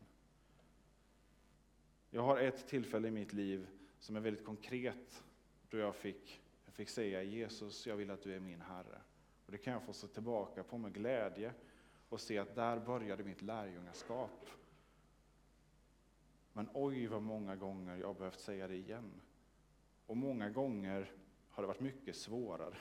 Jag 2.09 2.21
har 2.21 2.37
ett 2.37 2.67
tillfälle 2.67 3.07
i 3.07 3.11
mitt 3.11 3.33
liv 3.33 3.67
som 3.99 4.15
är 4.15 4.19
väldigt 4.19 4.45
konkret 4.45 5.23
då 5.69 5.77
jag 5.77 5.95
fick, 5.95 6.41
jag 6.65 6.73
fick 6.73 6.89
säga 6.89 7.23
Jesus, 7.23 7.87
jag 7.87 7.95
vill 7.95 8.11
att 8.11 8.21
du 8.21 8.35
är 8.35 8.39
min 8.39 8.61
Herre. 8.61 9.01
Och 9.45 9.51
det 9.51 9.57
kan 9.57 9.73
jag 9.73 9.83
få 9.83 9.93
se 9.93 10.07
tillbaka 10.07 10.63
på 10.63 10.77
med 10.77 10.93
glädje 10.93 11.53
och 12.09 12.21
se 12.21 12.37
att 12.37 12.55
där 12.55 12.79
började 12.79 13.23
mitt 13.23 13.41
lärjungaskap. 13.41 14.49
Men 16.53 16.69
oj 16.73 17.07
vad 17.07 17.21
många 17.21 17.55
gånger 17.55 17.97
jag 17.97 18.07
har 18.07 18.13
behövt 18.13 18.39
säga 18.39 18.67
det 18.67 18.75
igen. 18.75 19.21
Och 20.05 20.17
många 20.17 20.49
gånger 20.49 21.11
har 21.49 21.63
det 21.63 21.67
varit 21.67 21.79
mycket 21.79 22.15
svårare 22.15 22.75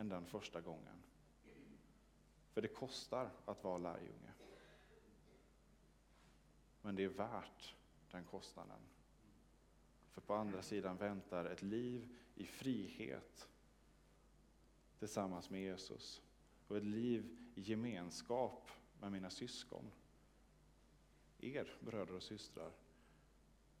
än 0.00 0.08
den 0.08 0.26
första 0.26 0.60
gången. 0.60 1.02
För 2.52 2.62
det 2.62 2.68
kostar 2.68 3.30
att 3.44 3.64
vara 3.64 3.78
lärjunge. 3.78 4.32
Men 6.82 6.94
det 6.96 7.04
är 7.04 7.08
värt 7.08 7.74
den 8.10 8.24
kostnaden. 8.24 8.80
För 10.10 10.20
på 10.20 10.34
andra 10.34 10.62
sidan 10.62 10.96
väntar 10.96 11.44
ett 11.44 11.62
liv 11.62 12.16
i 12.34 12.46
frihet 12.46 13.48
tillsammans 14.98 15.50
med 15.50 15.62
Jesus 15.62 16.22
och 16.68 16.76
ett 16.76 16.84
liv 16.84 17.38
i 17.54 17.60
gemenskap 17.60 18.70
med 19.00 19.12
mina 19.12 19.30
syskon. 19.30 19.90
Er 21.38 21.76
bröder 21.80 22.14
och 22.14 22.22
systrar. 22.22 22.72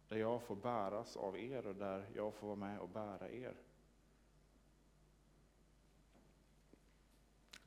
Där 0.08 0.16
jag 0.16 0.42
får 0.42 0.56
bäras 0.56 1.16
av 1.16 1.38
er 1.38 1.66
och 1.66 1.76
där 1.76 2.10
jag 2.14 2.34
får 2.34 2.46
vara 2.46 2.56
med 2.56 2.78
och 2.78 2.88
bära 2.88 3.30
er. 3.30 3.69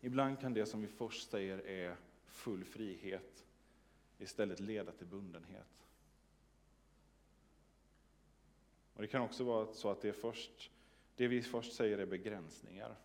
Ibland 0.06 0.40
kan 0.40 0.54
det 0.54 0.66
som 0.66 0.82
vi 0.82 0.88
först 0.88 1.30
säger 1.30 1.58
är 1.68 1.98
full 2.26 2.64
frihet 2.66 3.46
istället 4.18 4.60
leda 4.60 4.92
till 4.92 5.08
bundenhet. 5.08 5.88
Och 8.94 9.02
Det 9.02 9.08
kan 9.08 9.22
också 9.22 9.44
vara 9.44 9.74
så 9.74 9.90
att 9.90 10.02
det, 10.02 10.14
först, 10.14 10.72
det 11.16 11.28
vi 11.28 11.42
först 11.42 11.74
säger 11.74 11.98
är 11.98 12.06
begränsningar 12.06 12.96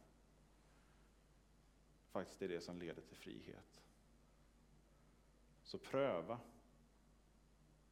faktiskt 2.11 2.43
är 2.43 2.49
det 2.49 2.61
som 2.61 2.79
leder 2.79 3.03
till 3.03 3.17
frihet. 3.17 3.83
Så 5.63 5.79
pröva. 5.79 6.39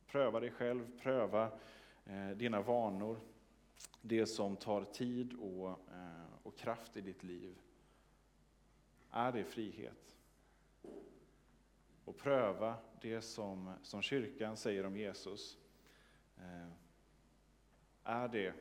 Pröva 0.06 0.40
dig 0.40 0.50
själv, 0.50 1.00
pröva 1.00 1.58
eh, 2.04 2.30
dina 2.30 2.62
vanor, 2.62 3.20
det 4.02 4.26
som 4.26 4.56
tar 4.56 4.84
tid 4.84 5.34
och, 5.34 5.68
eh, 5.70 6.32
och 6.42 6.56
kraft 6.56 6.96
i 6.96 7.00
ditt 7.00 7.22
liv. 7.22 7.58
Är 9.10 9.32
det 9.32 9.44
frihet? 9.44 10.16
Och 12.04 12.16
pröva 12.16 12.76
det 13.00 13.20
som, 13.20 13.72
som 13.82 14.02
kyrkan 14.02 14.56
säger 14.56 14.86
om 14.86 14.96
Jesus. 14.96 15.58
Eh, 16.38 16.68
är 18.04 18.28
det 18.28 18.54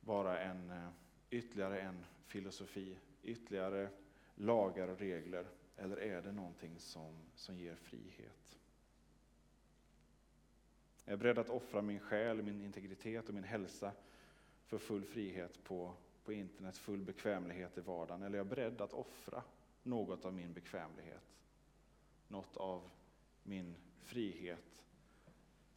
bara 0.00 0.40
en, 0.40 0.70
eh, 0.70 0.88
ytterligare 1.30 1.80
en 1.80 2.04
filosofi, 2.26 2.98
ytterligare 3.22 3.88
lagar 4.34 4.88
och 4.88 4.98
regler, 4.98 5.46
eller 5.76 5.96
är 5.96 6.22
det 6.22 6.32
någonting 6.32 6.78
som, 6.78 7.16
som 7.34 7.58
ger 7.58 7.74
frihet? 7.74 8.58
Jag 11.04 11.12
är 11.12 11.16
beredd 11.16 11.38
att 11.38 11.50
offra 11.50 11.82
min 11.82 12.00
själ, 12.00 12.42
min 12.42 12.60
integritet 12.60 13.28
och 13.28 13.34
min 13.34 13.44
hälsa 13.44 13.92
för 14.64 14.78
full 14.78 15.04
frihet 15.04 15.64
på, 15.64 15.94
på 16.24 16.32
internet, 16.32 16.76
full 16.76 17.02
bekvämlighet 17.02 17.78
i 17.78 17.80
vardagen? 17.80 18.22
Eller 18.22 18.34
är 18.34 18.38
jag 18.38 18.46
beredd 18.46 18.80
att 18.80 18.92
offra 18.92 19.42
något 19.82 20.24
av 20.24 20.34
min 20.34 20.52
bekvämlighet, 20.52 21.36
något 22.28 22.56
av 22.56 22.90
min 23.42 23.74
frihet 24.02 24.84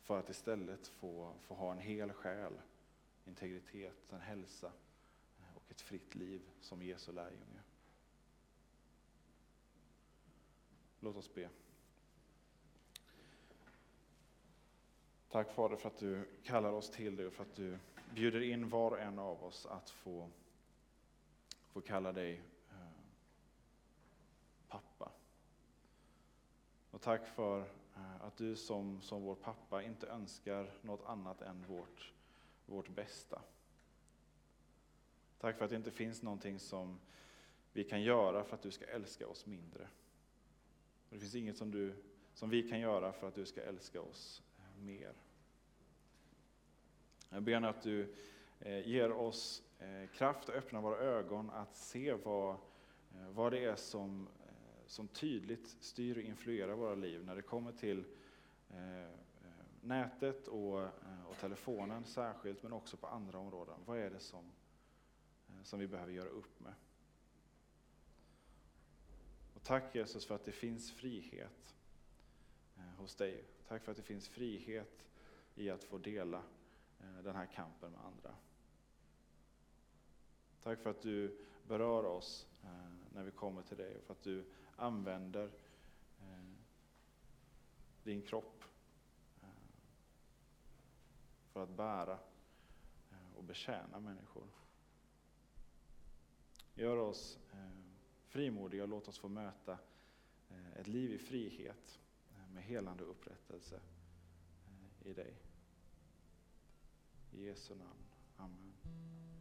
för 0.01 0.19
att 0.19 0.29
istället 0.29 0.88
få, 0.88 1.34
få 1.41 1.55
ha 1.55 1.71
en 1.71 1.79
hel 1.79 2.13
själ, 2.13 2.53
integritet, 3.25 4.13
en 4.13 4.21
hälsa 4.21 4.71
och 5.55 5.71
ett 5.71 5.81
fritt 5.81 6.15
liv 6.15 6.41
som 6.62 6.84
Jesu 6.84 7.12
lärjunge? 7.12 7.62
Låt 10.99 11.15
oss 11.15 11.34
be. 11.34 11.49
Tack 15.29 15.51
Fader 15.51 15.75
för 15.75 15.88
att 15.88 15.97
du 15.97 16.25
kallar 16.43 16.71
oss 16.71 16.91
till 16.91 17.15
dig 17.15 17.25
och 17.25 17.34
för 17.34 17.43
att 17.43 17.55
du 17.55 17.79
bjuder 18.13 18.41
in 18.41 18.69
var 18.69 18.91
och 18.91 18.99
en 18.99 19.19
av 19.19 19.43
oss 19.43 19.65
att 19.65 19.89
få, 19.89 20.29
få 21.73 21.81
kalla 21.81 22.11
dig 22.11 22.41
eh, 22.69 22.75
pappa. 24.67 25.11
Och 26.91 27.01
tack 27.01 27.27
för 27.27 27.59
eh, 27.95 28.21
att 28.21 28.37
du 28.37 28.55
som, 28.55 29.01
som 29.01 29.23
vår 29.23 29.35
pappa 29.35 29.83
inte 29.83 30.07
önskar 30.07 30.71
något 30.81 31.05
annat 31.05 31.41
än 31.41 31.65
vårt, 31.67 32.13
vårt 32.65 32.89
bästa. 32.89 33.41
Tack 35.39 35.57
för 35.57 35.65
att 35.65 35.71
det 35.71 35.77
inte 35.77 35.91
finns 35.91 36.21
någonting 36.21 36.59
som 36.59 36.99
vi 37.73 37.83
kan 37.83 38.01
göra 38.01 38.43
för 38.43 38.55
att 38.55 38.61
du 38.61 38.71
ska 38.71 38.85
älska 38.85 39.27
oss 39.27 39.45
mindre. 39.45 39.87
Det 41.09 41.19
finns 41.19 41.35
inget 41.35 41.57
som, 41.57 41.71
du, 41.71 42.03
som 42.33 42.49
vi 42.49 42.69
kan 42.69 42.79
göra 42.79 43.13
för 43.13 43.27
att 43.27 43.35
du 43.35 43.45
ska 43.45 43.61
älska 43.61 44.01
oss 44.01 44.43
eh, 44.57 44.83
mer. 44.83 45.13
Jag 47.36 47.43
ber 47.43 47.62
att 47.62 47.82
du 47.82 48.13
eh, 48.60 48.88
ger 48.88 49.12
oss 49.12 49.63
eh, 49.80 50.10
kraft 50.10 50.50
och 50.50 50.56
öppnar 50.56 50.82
våra 50.82 50.98
ögon 50.98 51.50
att 51.50 51.76
se 51.76 52.13
vad, 52.13 52.54
eh, 52.54 53.30
vad 53.30 53.52
det 53.52 53.65
är 53.65 53.76
som, 53.76 54.28
som 54.86 55.08
tydligt 55.08 55.67
styr 55.67 56.17
och 56.17 56.24
influerar 56.24 56.74
våra 56.74 56.95
liv 56.95 57.26
när 57.26 57.36
det 57.36 57.41
kommer 57.41 57.71
till 57.71 58.04
nätet 59.82 60.48
och, 60.48 60.84
och 61.28 61.38
telefonen 61.39 62.06
särskilt, 62.06 62.63
men 62.63 62.74
också 62.74 62.98
på 62.98 63.08
andra 63.08 63.38
områden. 63.38 63.76
Vad 63.86 63.98
är 63.98 64.10
det 64.10 64.19
som, 64.19 64.52
som 65.63 65.80
vi 65.80 65.88
behöver 65.88 66.13
göra 66.13 66.30
upp 66.30 66.60
med? 66.60 66.74
Tack 69.63 69.95
Jesus 69.95 70.26
för 70.26 70.36
att 70.36 70.45
det 70.45 70.52
finns 70.52 70.91
frihet 70.91 71.76
hos 72.98 73.15
dig. 73.15 73.43
Tack 73.67 73.84
för 73.84 73.91
att 73.91 73.98
det 73.98 74.04
finns 74.04 74.30
frihet 74.30 75.06
i 75.56 75.69
att 75.69 75.84
få 75.84 75.98
dela 75.98 76.43
Eh, 77.05 77.23
den 77.23 77.35
här 77.35 77.45
kampen 77.45 77.91
med 77.91 78.01
andra. 78.01 78.35
Tack 80.61 80.79
för 80.79 80.89
att 80.89 81.01
du 81.01 81.37
berör 81.67 82.03
oss 82.03 82.47
eh, 82.63 82.69
när 83.13 83.23
vi 83.23 83.31
kommer 83.31 83.61
till 83.61 83.77
dig 83.77 83.97
och 83.97 84.03
för 84.03 84.13
att 84.13 84.23
du 84.23 84.45
använder 84.75 85.51
eh, 86.19 86.53
din 88.03 88.21
kropp 88.21 88.63
för 91.53 91.63
att 91.63 91.69
bära 91.69 92.19
och 93.35 93.43
betjäna 93.43 93.99
människor. 93.99 94.47
Gör 96.73 96.97
oss 96.97 97.39
frimodiga 98.27 98.83
och 98.83 98.89
låt 98.89 99.07
oss 99.07 99.19
få 99.19 99.27
möta 99.27 99.77
ett 100.75 100.87
liv 100.87 101.11
i 101.11 101.17
frihet 101.17 101.99
med 102.53 102.63
helande 102.63 103.03
och 103.03 103.09
upprättelse 103.09 103.79
i 105.03 105.13
dig. 105.13 105.44
I 107.36 107.38
Jesu 107.38 107.76
namn. 107.76 108.00
Amen. 108.39 109.35